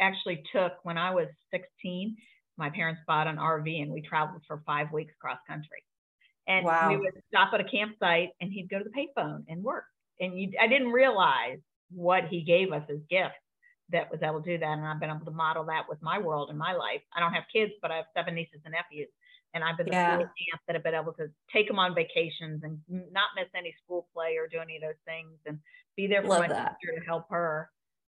actually 0.00 0.42
took, 0.52 0.72
when 0.82 0.98
I 0.98 1.12
was 1.12 1.28
16, 1.52 2.16
my 2.56 2.70
parents 2.70 3.00
bought 3.06 3.28
an 3.28 3.36
RV 3.36 3.82
and 3.82 3.92
we 3.92 4.02
traveled 4.02 4.42
for 4.46 4.62
five 4.66 4.92
weeks 4.92 5.14
cross 5.20 5.38
country. 5.46 5.84
And 6.48 6.64
wow. 6.64 6.88
we 6.88 6.96
would 6.96 7.12
stop 7.28 7.52
at 7.54 7.60
a 7.60 7.64
campsite 7.64 8.30
and 8.40 8.50
he'd 8.52 8.70
go 8.70 8.78
to 8.78 8.84
the 8.84 8.90
payphone 8.90 9.44
and 9.48 9.62
work. 9.62 9.84
And 10.18 10.38
you, 10.38 10.52
I 10.60 10.66
didn't 10.66 10.88
realize 10.88 11.58
what 11.90 12.24
he 12.24 12.42
gave 12.42 12.72
us 12.72 12.82
as 12.90 12.98
gifts 13.08 13.34
that 13.90 14.10
was 14.10 14.20
able 14.22 14.42
to 14.42 14.56
do 14.56 14.58
that. 14.58 14.66
And 14.66 14.84
I've 14.84 14.98
been 14.98 15.10
able 15.10 15.24
to 15.26 15.30
model 15.30 15.64
that 15.66 15.84
with 15.88 16.02
my 16.02 16.18
world 16.18 16.50
and 16.50 16.58
my 16.58 16.72
life. 16.72 17.02
I 17.14 17.20
don't 17.20 17.32
have 17.32 17.44
kids, 17.52 17.72
but 17.80 17.92
I 17.92 17.96
have 17.96 18.06
seven 18.16 18.34
nieces 18.34 18.60
and 18.64 18.72
nephews. 18.72 19.08
And 19.54 19.64
I've 19.64 19.76
been 19.76 19.86
yeah. 19.86 20.16
the 20.16 20.22
aunts 20.22 20.64
that 20.66 20.74
have 20.74 20.84
been 20.84 20.94
able 20.94 21.12
to 21.14 21.28
take 21.52 21.68
them 21.68 21.78
on 21.78 21.94
vacations 21.94 22.62
and 22.64 22.78
not 22.88 23.30
miss 23.34 23.48
any 23.56 23.74
school 23.82 24.06
play 24.14 24.36
or 24.36 24.46
do 24.46 24.58
any 24.58 24.76
of 24.76 24.82
those 24.82 25.00
things 25.06 25.38
and 25.46 25.58
be 25.96 26.06
there 26.06 26.22
for 26.22 26.28
Love 26.28 26.40
my 26.40 26.48
that. 26.48 26.76
sister 26.80 27.00
to 27.00 27.06
help 27.06 27.24
her. 27.30 27.70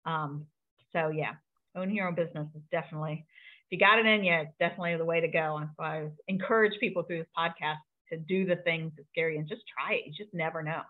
Um, 0.06 0.46
so 0.94 1.08
yeah, 1.10 1.34
own 1.76 1.94
your 1.94 2.08
own 2.08 2.15
business 2.15 2.48
is 2.56 2.62
definitely, 2.72 3.26
if 3.70 3.72
you 3.72 3.78
got 3.78 4.00
it 4.00 4.06
in 4.06 4.24
you, 4.24 4.34
it's 4.34 4.52
definitely 4.60 4.98
the 4.98 5.06
way 5.06 5.22
to 5.22 5.28
go. 5.28 5.58
And 5.58 5.70
so 5.78 5.84
I 5.84 6.10
encourage 6.28 6.80
people 6.80 7.04
through 7.04 7.20
this 7.20 7.28
podcast 7.38 7.78
to 8.10 8.17
do 8.17 8.46
the 8.46 8.58
things 8.58 8.91
that's 8.98 9.08
scary 9.10 9.38
and 9.38 9.48
just 9.48 9.62
try 9.67 9.96
it. 9.96 10.04
You 10.06 10.12
just 10.12 10.34
never 10.34 10.62
know. 10.62 10.82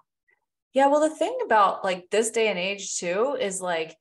Yeah. 0.73 0.87
Well, 0.87 1.01
the 1.01 1.15
thing 1.15 1.37
about 1.45 1.83
like 1.83 2.09
this 2.09 2.31
day 2.31 2.47
and 2.47 2.57
age 2.57 2.97
too 2.97 3.37
is 3.39 3.61
like 3.61 3.95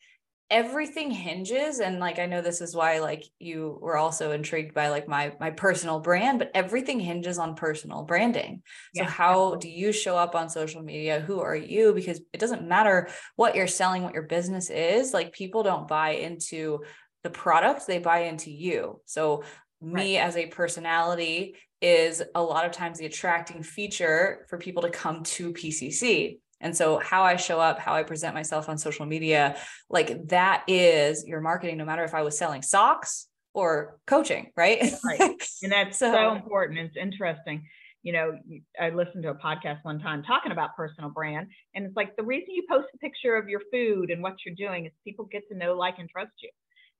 everything 0.51 1.13
hinges 1.13 1.79
and 1.79 2.01
like 2.01 2.19
i 2.19 2.27
know 2.27 2.43
this 2.43 2.61
is 2.61 2.75
why 2.75 2.99
like 2.99 3.25
you 3.39 3.79
were 3.81 3.97
also 3.97 4.33
intrigued 4.33 4.75
by 4.75 4.89
like 4.89 5.07
my 5.07 5.33
my 5.39 5.51
personal 5.51 6.01
brand 6.01 6.41
but 6.41 6.51
everything 6.55 6.99
hinges 6.99 7.39
on 7.39 7.55
personal 7.55 8.03
branding. 8.03 8.63
So 8.97 9.05
how 9.05 9.55
do 9.57 9.69
you 9.69 9.93
show 9.93 10.17
up 10.17 10.35
on 10.35 10.49
social 10.49 10.83
media? 10.83 11.21
Who 11.21 11.41
are 11.41 11.55
you? 11.55 11.93
Because 11.93 12.21
it 12.33 12.41
doesn't 12.41 12.67
matter 12.67 13.09
what 13.37 13.55
you're 13.55 13.67
selling 13.67 14.03
what 14.03 14.15
your 14.15 14.25
business 14.25 14.71
is 14.71 15.15
like 15.15 15.33
people 15.33 15.63
don't 15.63 15.87
buy 15.87 16.11
into 16.11 16.81
the 17.23 17.31
product 17.31 17.87
they 17.87 17.99
buy 17.99 18.21
into 18.21 18.51
you. 18.51 19.01
So 19.05 19.45
me 19.81 20.19
right. 20.19 20.27
as 20.27 20.37
a 20.37 20.47
personality 20.47 21.57
is 21.81 22.23
a 22.35 22.43
lot 22.43 22.67
of 22.67 22.73
times 22.73 22.99
the 22.99 23.07
attracting 23.07 23.63
feature 23.63 24.47
for 24.49 24.59
people 24.59 24.83
to 24.83 24.91
come 24.91 25.23
to 25.23 25.53
pcc 25.55 26.39
and 26.61 26.77
so, 26.77 26.99
how 26.99 27.23
I 27.23 27.37
show 27.37 27.59
up, 27.61 27.79
how 27.79 27.95
I 27.95 28.03
present 28.03 28.35
myself 28.35 28.69
on 28.69 28.77
social 28.79 29.07
media, 29.07 29.57
like 29.89 30.29
that 30.29 30.65
is 30.67 31.27
your 31.27 31.41
marketing, 31.41 31.79
no 31.79 31.85
matter 31.85 32.05
if 32.05 32.15
I 32.15 32.23
was 32.23 32.37
selling 32.37 32.63
socks 32.63 33.29
or 33.55 33.99
coaching, 34.07 34.51
right? 34.57 34.93
right. 35.05 35.21
And 35.63 35.73
that's 35.73 35.99
so, 35.99 36.13
so 36.13 36.33
important. 36.33 36.79
It's 36.79 36.97
interesting. 36.97 37.67
You 38.03 38.13
know, 38.13 38.39
I 38.81 38.91
listened 38.91 39.25
to 39.25 39.31
a 39.31 39.35
podcast 39.35 39.79
one 39.83 40.01
time 40.01 40.23
talking 40.23 40.53
about 40.53 40.77
personal 40.77 41.11
brand, 41.11 41.49
and 41.75 41.87
it's 41.87 41.97
like 41.97 42.17
the 42.17 42.23
reason 42.23 42.49
you 42.51 42.65
post 42.69 42.89
a 42.95 42.99
picture 42.99 43.37
of 43.37 43.49
your 43.49 43.61
food 43.73 44.11
and 44.11 44.23
what 44.23 44.37
you're 44.45 44.55
doing 44.55 44.87
is 44.87 44.93
people 45.05 45.27
get 45.31 45.43
to 45.51 45.57
know, 45.57 45.75
like, 45.75 45.99
and 45.99 46.09
trust 46.09 46.33
you. 46.43 46.51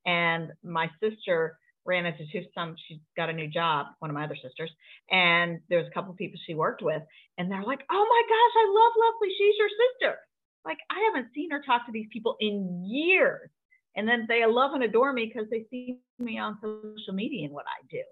And 0.07 0.53
my 0.63 0.91
sister 1.03 1.59
ran 1.87 2.07
into 2.07 2.25
some, 2.55 2.77
she's 2.87 2.99
got 3.17 3.31
a 3.31 3.33
new 3.33 3.49
job, 3.49 3.87
one 3.99 4.11
of 4.11 4.15
my 4.15 4.25
other 4.25 4.37
sisters, 4.37 4.71
and 5.11 5.61
there's 5.69 5.87
a 5.87 5.91
couple 5.91 6.11
of 6.11 6.17
people 6.17 6.39
she 6.47 6.55
worked 6.55 6.83
with, 6.83 7.03
and 7.39 7.51
they're 7.51 7.63
like, 7.63 7.81
oh 7.91 8.07
my 8.09 8.23
gosh, 8.29 8.55
I 8.57 8.67
love 8.69 8.93
lovely 8.97 9.29
She's 9.37 9.55
your 9.59 9.69
sister. 9.69 10.19
Like, 10.65 10.79
I 10.91 11.11
haven't 11.11 11.33
seen 11.35 11.51
her 11.51 11.63
talk 11.65 11.87
to 11.87 11.93
these 11.93 12.07
people 12.13 12.37
in 12.41 12.85
years. 12.87 13.51
And 13.97 14.07
then 14.07 14.27
they 14.29 14.45
love 14.47 14.73
and 14.75 14.85
adore 14.85 15.13
me 15.13 15.33
because 15.33 15.49
they 15.51 15.67
see 15.71 15.99
me 16.19 16.39
on 16.39 16.59
social 16.61 17.15
media 17.15 17.47
and 17.47 17.53
what 17.53 17.65
I 17.67 17.85
do. 17.91 18.03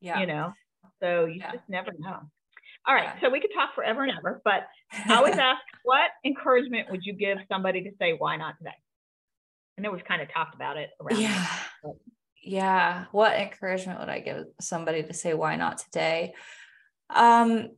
Yeah. 0.00 0.20
You 0.20 0.26
know, 0.26 0.52
so 1.02 1.24
you 1.24 1.40
yeah. 1.40 1.52
just 1.52 1.68
never 1.68 1.90
know. 1.98 2.20
All 2.86 2.94
right. 2.94 3.10
Yeah. 3.14 3.20
So 3.20 3.30
we 3.30 3.40
could 3.40 3.50
talk 3.54 3.74
forever 3.74 4.04
and 4.04 4.12
ever, 4.16 4.40
but 4.44 4.66
I 5.08 5.16
always 5.16 5.34
ask, 5.38 5.60
what 5.82 6.10
encouragement 6.24 6.90
would 6.90 7.00
you 7.04 7.14
give 7.14 7.38
somebody 7.50 7.82
to 7.82 7.90
say, 7.98 8.14
why 8.16 8.36
not 8.36 8.56
today? 8.58 8.76
I 9.78 9.82
know 9.82 9.90
we've 9.90 10.04
kind 10.04 10.22
of 10.22 10.32
talked 10.32 10.54
about 10.54 10.76
it 10.76 10.90
around. 11.00 11.20
Yeah. 11.20 11.46
Yeah. 12.46 13.06
What 13.10 13.34
encouragement 13.34 13.98
would 13.98 14.08
I 14.08 14.20
give 14.20 14.44
somebody 14.60 15.02
to 15.02 15.12
say, 15.12 15.34
why 15.34 15.56
not 15.56 15.78
today? 15.78 16.34
Um, 17.10 17.70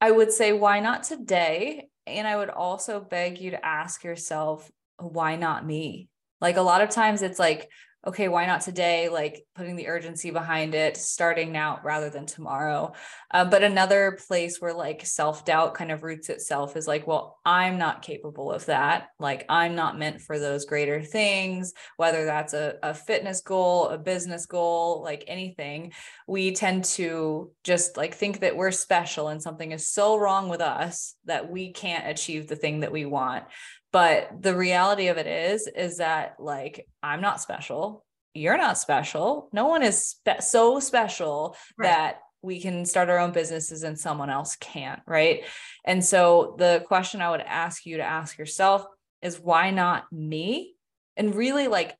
I 0.00 0.10
would 0.10 0.32
say, 0.32 0.52
why 0.52 0.80
not 0.80 1.04
today? 1.04 1.88
And 2.06 2.26
I 2.26 2.36
would 2.36 2.50
also 2.50 3.00
beg 3.00 3.40
you 3.40 3.52
to 3.52 3.64
ask 3.64 4.02
yourself, 4.02 4.70
why 4.98 5.36
not 5.36 5.64
me? 5.64 6.08
Like 6.40 6.56
a 6.56 6.62
lot 6.62 6.82
of 6.82 6.90
times 6.90 7.22
it's 7.22 7.38
like, 7.38 7.70
okay, 8.06 8.28
why 8.28 8.46
not 8.46 8.60
today? 8.60 9.08
Like 9.08 9.44
putting 9.54 9.76
the 9.76 9.88
urgency 9.88 10.30
behind 10.30 10.74
it, 10.74 10.96
starting 10.96 11.52
now 11.52 11.80
rather 11.82 12.10
than 12.10 12.26
tomorrow. 12.26 12.92
Uh, 13.30 13.44
but 13.44 13.62
another 13.62 14.18
place 14.26 14.60
where 14.60 14.72
like 14.72 15.04
self 15.04 15.44
doubt 15.44 15.74
kind 15.74 15.90
of 15.90 16.02
roots 16.02 16.28
itself 16.28 16.76
is 16.76 16.86
like, 16.86 17.06
well, 17.06 17.38
I'm 17.44 17.76
not 17.76 18.02
capable 18.02 18.52
of 18.52 18.66
that. 18.66 19.08
Like 19.18 19.44
I'm 19.48 19.74
not 19.74 19.98
meant 19.98 20.20
for 20.20 20.38
those 20.38 20.64
greater 20.64 21.02
things, 21.02 21.72
whether 21.96 22.24
that's 22.24 22.54
a, 22.54 22.76
a 22.82 22.94
fitness 22.94 23.40
goal, 23.40 23.88
a 23.88 23.98
business 23.98 24.46
goal, 24.46 25.02
like 25.02 25.24
anything. 25.26 25.92
We 26.28 26.52
tend 26.52 26.84
to 26.84 27.50
just 27.64 27.96
like 27.96 28.14
think 28.14 28.40
that 28.40 28.56
we're 28.56 28.70
special 28.70 29.28
and 29.28 29.42
something 29.42 29.72
is 29.72 29.88
so 29.88 30.16
wrong 30.16 30.48
with 30.48 30.60
us 30.60 31.14
that 31.24 31.50
we 31.50 31.72
can't 31.72 32.08
achieve 32.08 32.46
the 32.46 32.56
thing 32.56 32.80
that 32.80 32.92
we 32.92 33.04
want 33.04 33.44
but 33.92 34.30
the 34.40 34.54
reality 34.54 35.08
of 35.08 35.18
it 35.18 35.26
is 35.26 35.66
is 35.66 35.98
that 35.98 36.36
like 36.38 36.86
i'm 37.02 37.20
not 37.20 37.40
special. 37.40 38.04
You're 38.34 38.58
not 38.58 38.78
special. 38.78 39.48
No 39.52 39.66
one 39.66 39.82
is 39.82 40.06
spe- 40.06 40.40
so 40.40 40.78
special 40.80 41.56
right. 41.76 41.86
that 41.88 42.18
we 42.42 42.60
can 42.60 42.84
start 42.84 43.08
our 43.08 43.18
own 43.18 43.32
businesses 43.32 43.82
and 43.82 43.98
someone 43.98 44.30
else 44.30 44.56
can't 44.56 45.00
right? 45.06 45.44
And 45.84 46.04
so 46.04 46.54
the 46.58 46.84
question 46.86 47.20
i 47.20 47.30
would 47.30 47.40
ask 47.40 47.86
you 47.86 47.96
to 47.96 48.02
ask 48.02 48.38
yourself 48.38 48.84
is 49.22 49.40
why 49.40 49.70
not 49.70 50.04
me? 50.12 50.74
And 51.16 51.34
really 51.34 51.68
like 51.68 51.96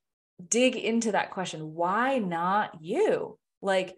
dig 0.46 0.76
into 0.76 1.12
that 1.12 1.32
question 1.32 1.74
why 1.74 2.18
not 2.18 2.78
you? 2.80 3.38
Like 3.60 3.96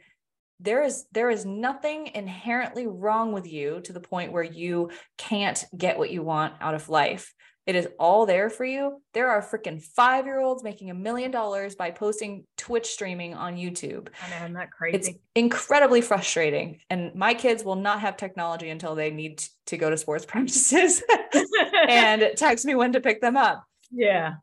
there 0.61 0.83
is 0.85 1.05
there 1.13 1.31
is 1.31 1.45
nothing 1.45 2.11
inherently 2.15 2.87
wrong 2.87 3.33
with 3.33 3.47
you 3.47 3.81
to 3.85 3.93
the 3.93 4.01
point 4.01 4.33
where 4.33 4.43
you 4.43 4.91
can't 5.19 5.65
get 5.77 5.99
what 5.99 6.11
you 6.11 6.23
want 6.23 6.55
out 6.61 6.75
of 6.75 6.89
life 6.89 7.33
it 7.71 7.77
is 7.77 7.87
all 8.01 8.27
there 8.27 8.51
for 8.51 8.65
you. 8.65 9.01
There 9.15 9.31
are 9.31 9.41
freaking 9.41 9.81
five 9.81 10.27
year 10.27 10.41
olds 10.41 10.65
making 10.65 10.91
a 10.91 10.95
million 10.95 11.31
dollars 11.31 11.77
by 11.77 11.93
posting 11.93 12.45
Twitch 12.57 12.89
streaming 12.89 13.33
on 13.33 13.55
YouTube. 13.55 14.09
I 14.27 14.31
know, 14.31 14.59
isn't 14.59 14.71
crazy? 14.73 14.97
It's 14.97 15.11
incredibly 15.37 16.01
frustrating. 16.01 16.81
And 16.91 17.15
my 17.15 17.33
kids 17.33 17.63
will 17.63 17.77
not 17.77 18.01
have 18.01 18.17
technology 18.17 18.71
until 18.71 18.97
they 18.97 19.13
need 19.13 19.45
to 19.67 19.77
go 19.77 19.89
to 19.89 19.97
sports 19.97 20.27
practices 20.29 21.01
and 21.89 22.33
text 22.37 22.65
me 22.65 22.75
when 22.75 22.93
to 22.95 23.01
pick 23.01 23.21
them 23.21 23.37
up. 23.37 23.65
Yeah. 23.93 24.35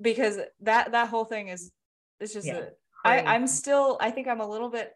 Because 0.00 0.38
that 0.62 0.92
that 0.92 1.08
whole 1.08 1.26
thing 1.26 1.48
is 1.48 1.70
it's 2.18 2.32
just 2.32 2.46
yeah, 2.46 2.60
a, 3.04 3.08
I, 3.08 3.34
I'm 3.34 3.46
still 3.46 3.98
I 4.00 4.10
think 4.10 4.26
I'm 4.26 4.40
a 4.40 4.48
little 4.48 4.70
bit 4.70 4.90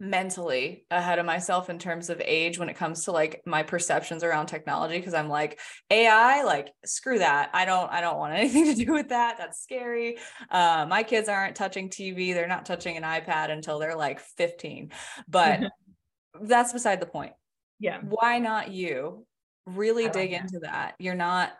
mentally 0.00 0.86
ahead 0.90 1.18
of 1.18 1.26
myself 1.26 1.68
in 1.68 1.78
terms 1.78 2.08
of 2.08 2.22
age 2.24 2.58
when 2.58 2.70
it 2.70 2.76
comes 2.76 3.04
to 3.04 3.12
like 3.12 3.42
my 3.44 3.62
perceptions 3.62 4.24
around 4.24 4.46
technology 4.46 4.96
because 4.96 5.12
I'm 5.12 5.28
like 5.28 5.60
AI 5.90 6.42
like 6.42 6.72
screw 6.86 7.18
that. 7.18 7.50
I 7.52 7.66
don't 7.66 7.92
I 7.92 8.00
don't 8.00 8.16
want 8.16 8.34
anything 8.36 8.64
to 8.64 8.84
do 8.84 8.92
with 8.92 9.10
that. 9.10 9.36
That's 9.36 9.62
scary. 9.62 10.16
Uh, 10.50 10.86
my 10.88 11.02
kids 11.02 11.28
aren't 11.28 11.54
touching 11.54 11.90
TV 11.90 12.32
they're 12.32 12.48
not 12.48 12.64
touching 12.64 12.96
an 12.96 13.02
iPad 13.02 13.50
until 13.50 13.78
they're 13.78 13.96
like 13.96 14.20
15 14.20 14.90
but 15.28 15.60
that's 16.42 16.72
beside 16.72 17.00
the 17.00 17.06
point. 17.06 17.32
Yeah. 17.78 17.98
Why 18.00 18.38
not 18.38 18.70
you 18.70 19.26
really 19.66 20.08
dig 20.08 20.30
that. 20.30 20.40
into 20.40 20.60
that? 20.60 20.94
You're 20.98 21.14
not 21.14 21.52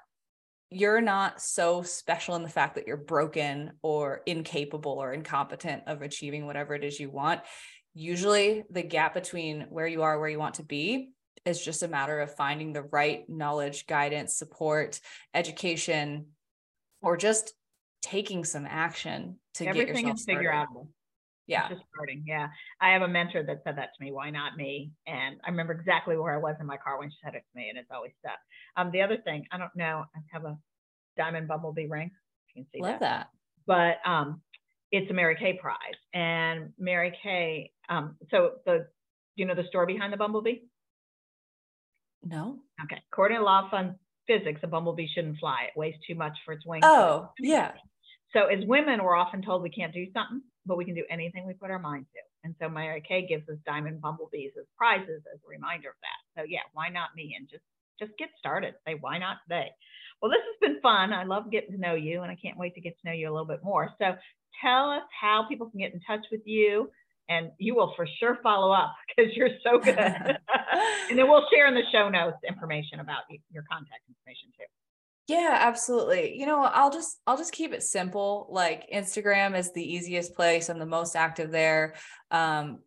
you're 0.73 1.01
not 1.01 1.43
so 1.43 1.83
special 1.83 2.37
in 2.37 2.43
the 2.43 2.49
fact 2.49 2.77
that 2.77 2.87
you're 2.87 2.97
broken 2.97 3.73
or 3.83 4.23
incapable 4.25 4.93
or 4.93 5.13
incompetent 5.13 5.83
of 5.89 6.01
achieving 6.01 6.47
whatever 6.47 6.75
it 6.75 6.85
is 6.85 7.01
you 7.01 7.11
want 7.11 7.41
usually 7.95 8.65
the 8.71 8.83
gap 8.83 9.15
between 9.15 9.67
where 9.71 9.87
you 9.87 10.03
are 10.03 10.19
where 10.19 10.29
you 10.29 10.39
want 10.39 10.57
to 10.57 10.63
be 10.63 11.11
is 11.45 11.63
just 11.63 11.83
a 11.83 11.89
matter 11.89 12.21
of 12.21 12.35
finding 12.35 12.73
the 12.73 12.83
right 12.83 13.29
knowledge 13.29 13.87
guidance 13.87 14.35
support 14.35 15.01
education 15.35 16.27
or 17.03 17.17
just 17.17 17.55
taking 18.03 18.45
some 18.45 18.67
action 18.67 19.37
to 19.55 19.67
everything 19.67 19.95
get 19.95 20.01
yourself 20.03 20.19
is 20.19 20.25
figure 20.25 20.53
outable. 20.53 20.89
Yeah. 21.47 21.69
Just 21.69 21.83
starting 21.93 22.23
yeah. 22.27 22.49
I 22.81 22.91
have 22.93 23.03
a 23.03 23.09
mentor 23.09 23.43
that 23.43 23.63
said 23.65 23.77
that 23.77 23.91
to 23.97 24.05
me 24.05 24.13
why 24.13 24.31
not 24.31 24.57
me? 24.57 24.93
And 25.07 25.37
i 25.45 25.51
remember 25.51 25.73
exactly 25.73 26.17
where 26.17 26.35
i 26.35 26.39
was 26.39 26.57
in 26.61 26.67
my 26.67 26.77
car 26.77 26.99
when 26.99 27.11
she 27.11 27.17
said 27.25 27.35
it 27.35 27.43
to 27.51 27.57
me 27.57 27.69
and 27.69 27.79
it's 27.79 27.91
always 27.93 28.13
stuck. 28.21 28.39
Um 28.77 28.91
the 28.93 29.03
other 29.03 29.17
thing 29.17 29.47
i 29.51 29.59
don't 29.59 29.75
know 29.75 30.05
i 30.15 30.19
have 30.33 30.45
a 30.45 30.57
diamond 31.17 31.49
bumblebee 31.49 31.87
ring. 31.87 32.11
You 32.55 32.63
can 32.63 32.71
see 32.73 32.83
love 32.83 33.01
that, 33.01 33.29
that. 33.67 33.99
but 34.05 34.11
um 34.11 34.43
it's 34.93 35.11
a 35.11 35.15
Mary 35.15 35.37
Kay 35.37 35.59
prize. 35.61 35.77
And 36.15 36.73
Mary 36.79 37.17
Kay, 37.23 37.73
um, 37.89 38.17
so 38.31 38.53
the, 38.67 38.87
you 39.37 39.45
know 39.45 39.55
the 39.55 39.65
story 39.69 39.93
behind 39.93 40.13
the 40.13 40.17
bumblebee? 40.17 40.61
No. 42.23 42.59
Okay. 42.85 43.01
According 43.13 43.39
to 43.39 43.45
law 43.45 43.69
of 43.73 43.95
physics, 44.27 44.61
a 44.63 44.67
bumblebee 44.67 45.07
shouldn't 45.15 45.39
fly. 45.39 45.69
It 45.69 45.79
weighs 45.79 45.95
too 46.07 46.15
much 46.15 46.37
for 46.45 46.53
its 46.53 46.67
wings. 46.67 46.85
Oh, 46.85 47.31
yeah. 47.39 47.73
So 48.33 48.47
as 48.47 48.65
women, 48.67 49.03
we're 49.03 49.17
often 49.17 49.43
told 49.43 49.63
we 49.63 49.71
can't 49.71 49.93
do 49.93 50.07
something, 50.13 50.43
but 50.67 50.77
we 50.77 50.85
can 50.85 50.95
do 50.95 51.05
anything 51.11 51.47
we 51.47 51.55
put 51.55 51.71
our 51.71 51.79
mind 51.79 52.07
to. 52.13 52.21
And 52.45 52.55
so 52.61 52.69
Mary 52.69 53.03
Kay 53.07 53.27
gives 53.27 53.49
us 53.49 53.57
diamond 53.67 54.01
bumblebees 54.01 54.53
as 54.59 54.67
prizes 54.77 55.23
as 55.33 55.41
a 55.45 55.49
reminder 55.49 55.89
of 55.91 55.97
that. 56.03 56.41
So 56.41 56.47
yeah, 56.49 56.61
why 56.73 56.89
not 56.89 57.11
me? 57.17 57.35
And 57.39 57.49
just 57.49 57.65
just 57.99 58.13
get 58.19 58.31
started. 58.39 58.75
Say 58.87 58.97
why 58.99 59.19
not 59.19 59.39
today? 59.45 59.69
Well, 60.23 60.31
this 60.31 60.41
has 60.41 60.71
been 60.71 60.81
fun. 60.81 61.13
I 61.13 61.25
love 61.25 61.51
getting 61.51 61.73
to 61.73 61.81
know 61.81 61.95
you, 61.95 62.23
and 62.23 62.31
I 62.31 62.37
can't 62.37 62.59
wait 62.59 62.75
to 62.75 62.81
get 62.81 62.95
to 63.01 63.09
know 63.09 63.13
you 63.13 63.29
a 63.29 63.33
little 63.33 63.47
bit 63.47 63.65
more. 63.65 63.91
So 63.99 64.15
tell 64.63 64.91
us 64.91 65.03
how 65.19 65.47
people 65.49 65.71
can 65.71 65.81
get 65.81 65.93
in 65.93 66.01
touch 66.07 66.25
with 66.31 66.43
you 66.45 66.91
and 67.29 67.53
you 67.59 67.75
will 67.75 67.93
for 67.97 68.07
sure 68.19 68.39
follow 68.43 68.73
up 68.73 68.95
because 69.17 69.35
you're 69.35 69.51
so 69.65 69.79
good. 69.79 69.97
and 69.97 71.19
then 71.19 71.29
we'll 71.29 71.47
share 71.53 71.67
in 71.67 71.75
the 71.75 71.83
show 71.93 72.09
notes 72.09 72.39
information 72.47 73.01
about 73.01 73.23
your 73.51 73.65
contact 73.71 74.03
information 74.09 74.51
too. 74.59 74.65
Yeah, 75.29 75.59
absolutely. 75.61 76.37
You 76.37 76.47
know, 76.47 76.65
I'll 76.65 76.91
just 76.91 77.21
I'll 77.27 77.37
just 77.37 77.53
keep 77.53 77.73
it 77.73 77.85
simple. 77.85 78.49
Like 78.51 78.91
Instagram 78.93 79.57
is 79.57 79.73
the 79.73 79.95
easiest 79.95 80.35
place. 80.35 80.69
I'm 80.69 80.81
the 80.81 80.87
most 80.87 81.15
active 81.15 81.53
there. 81.53 81.95
Um 82.33 82.81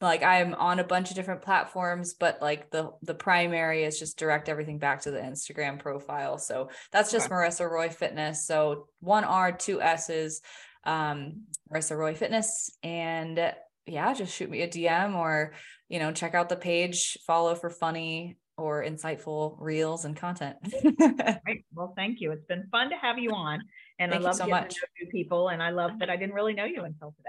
like 0.00 0.22
I'm 0.22 0.54
on 0.54 0.78
a 0.78 0.84
bunch 0.84 1.10
of 1.10 1.16
different 1.16 1.42
platforms, 1.42 2.14
but 2.14 2.40
like 2.40 2.70
the 2.70 2.92
the 3.02 3.14
primary 3.14 3.82
is 3.82 3.98
just 3.98 4.16
direct 4.16 4.48
everything 4.48 4.78
back 4.78 5.02
to 5.02 5.10
the 5.10 5.18
Instagram 5.18 5.80
profile. 5.80 6.38
So 6.38 6.70
that's 6.92 7.10
just 7.10 7.26
okay. 7.26 7.34
Marissa 7.34 7.68
Roy 7.68 7.88
Fitness. 7.88 8.46
So 8.46 8.86
one 9.00 9.24
R, 9.24 9.50
two 9.50 9.82
S's 9.82 10.40
um, 10.84 11.44
Marissa 11.72 11.96
Roy 11.96 12.14
Fitness. 12.14 12.70
And 12.82 13.52
yeah, 13.86 14.12
just 14.14 14.34
shoot 14.34 14.50
me 14.50 14.62
a 14.62 14.68
DM 14.68 15.14
or, 15.14 15.54
you 15.88 15.98
know, 15.98 16.12
check 16.12 16.34
out 16.34 16.48
the 16.48 16.56
page, 16.56 17.18
follow 17.26 17.54
for 17.54 17.70
funny 17.70 18.36
or 18.56 18.84
insightful 18.84 19.56
reels 19.58 20.04
and 20.04 20.16
content. 20.16 20.56
Great. 21.44 21.64
Well, 21.72 21.94
thank 21.96 22.20
you. 22.20 22.32
It's 22.32 22.44
been 22.46 22.66
fun 22.70 22.90
to 22.90 22.96
have 22.96 23.18
you 23.18 23.30
on. 23.30 23.60
And 23.98 24.12
thank 24.12 24.22
I 24.22 24.26
love 24.26 24.34
so 24.34 24.46
much. 24.46 24.74
new 25.00 25.08
people. 25.10 25.48
And 25.48 25.62
I 25.62 25.70
love 25.70 25.92
that 26.00 26.10
I 26.10 26.16
didn't 26.16 26.34
really 26.34 26.54
know 26.54 26.64
you 26.64 26.82
until 26.82 27.14
today. 27.16 27.28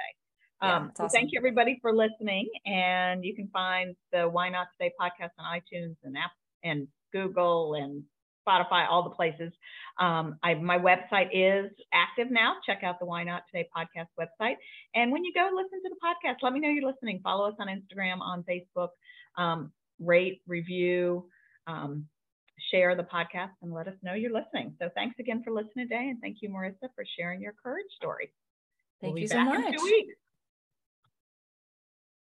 Yeah, 0.62 0.76
um, 0.76 0.92
so 0.98 1.08
thank 1.08 1.32
you 1.32 1.40
everybody 1.40 1.78
for 1.82 1.96
listening. 1.96 2.50
And 2.66 3.24
you 3.24 3.36
can 3.36 3.48
find 3.54 3.96
the 4.12 4.28
Why 4.28 4.50
Not 4.50 4.68
Today 4.78 4.92
podcast 5.00 5.30
on 5.38 5.60
iTunes 5.60 5.96
and 6.04 6.18
app 6.18 6.32
and 6.64 6.88
Google 7.14 7.76
and 7.76 8.04
Spotify, 8.50 8.88
all 8.90 9.04
the 9.04 9.10
places. 9.10 9.52
Um, 10.00 10.38
I, 10.44 10.54
my 10.56 10.78
website 10.78 11.30
is 11.34 11.72
active 11.94 12.32
now. 12.32 12.56
Check 12.66 12.84
out 12.84 13.00
the 13.00 13.06
Why 13.06 13.24
Not 13.24 13.44
Today 13.52 13.68
podcast 13.76 14.08
website. 14.20 14.56
And 14.96 15.12
when 15.12 15.24
you 15.24 15.34
go 15.34 15.50
listen 15.54 15.82
to 15.84 15.90
the 15.90 15.98
podcast, 16.04 16.38
let 16.42 16.54
me 16.54 16.60
know 16.60 16.70
you're 16.70 16.90
listening. 16.90 17.20
Follow 17.24 17.48
us 17.48 17.56
on 17.60 17.68
Instagram, 17.68 18.22
on 18.22 18.44
Facebook, 18.44 18.90
um, 19.38 19.72
rate, 20.00 20.42
review, 20.48 21.26
um, 21.68 22.06
share 22.72 22.96
the 22.96 23.04
podcast, 23.04 23.52
and 23.62 23.74
let 23.74 23.88
us 23.88 23.96
know 24.02 24.14
you're 24.14 24.34
listening. 24.34 24.74
So 24.80 24.90
thanks 24.96 25.20
again 25.20 25.44
for 25.44 25.52
listening 25.52 25.88
today. 25.88 26.10
And 26.10 26.20
thank 26.22 26.38
you, 26.42 26.50
Marissa, 26.50 26.90
for 26.96 27.06
sharing 27.18 27.42
your 27.42 27.54
courage 27.62 27.88
story. 27.96 28.32
Thank 29.02 29.16
we'll 29.16 29.22
you 29.24 29.28
so 29.28 29.44
much. 29.44 29.76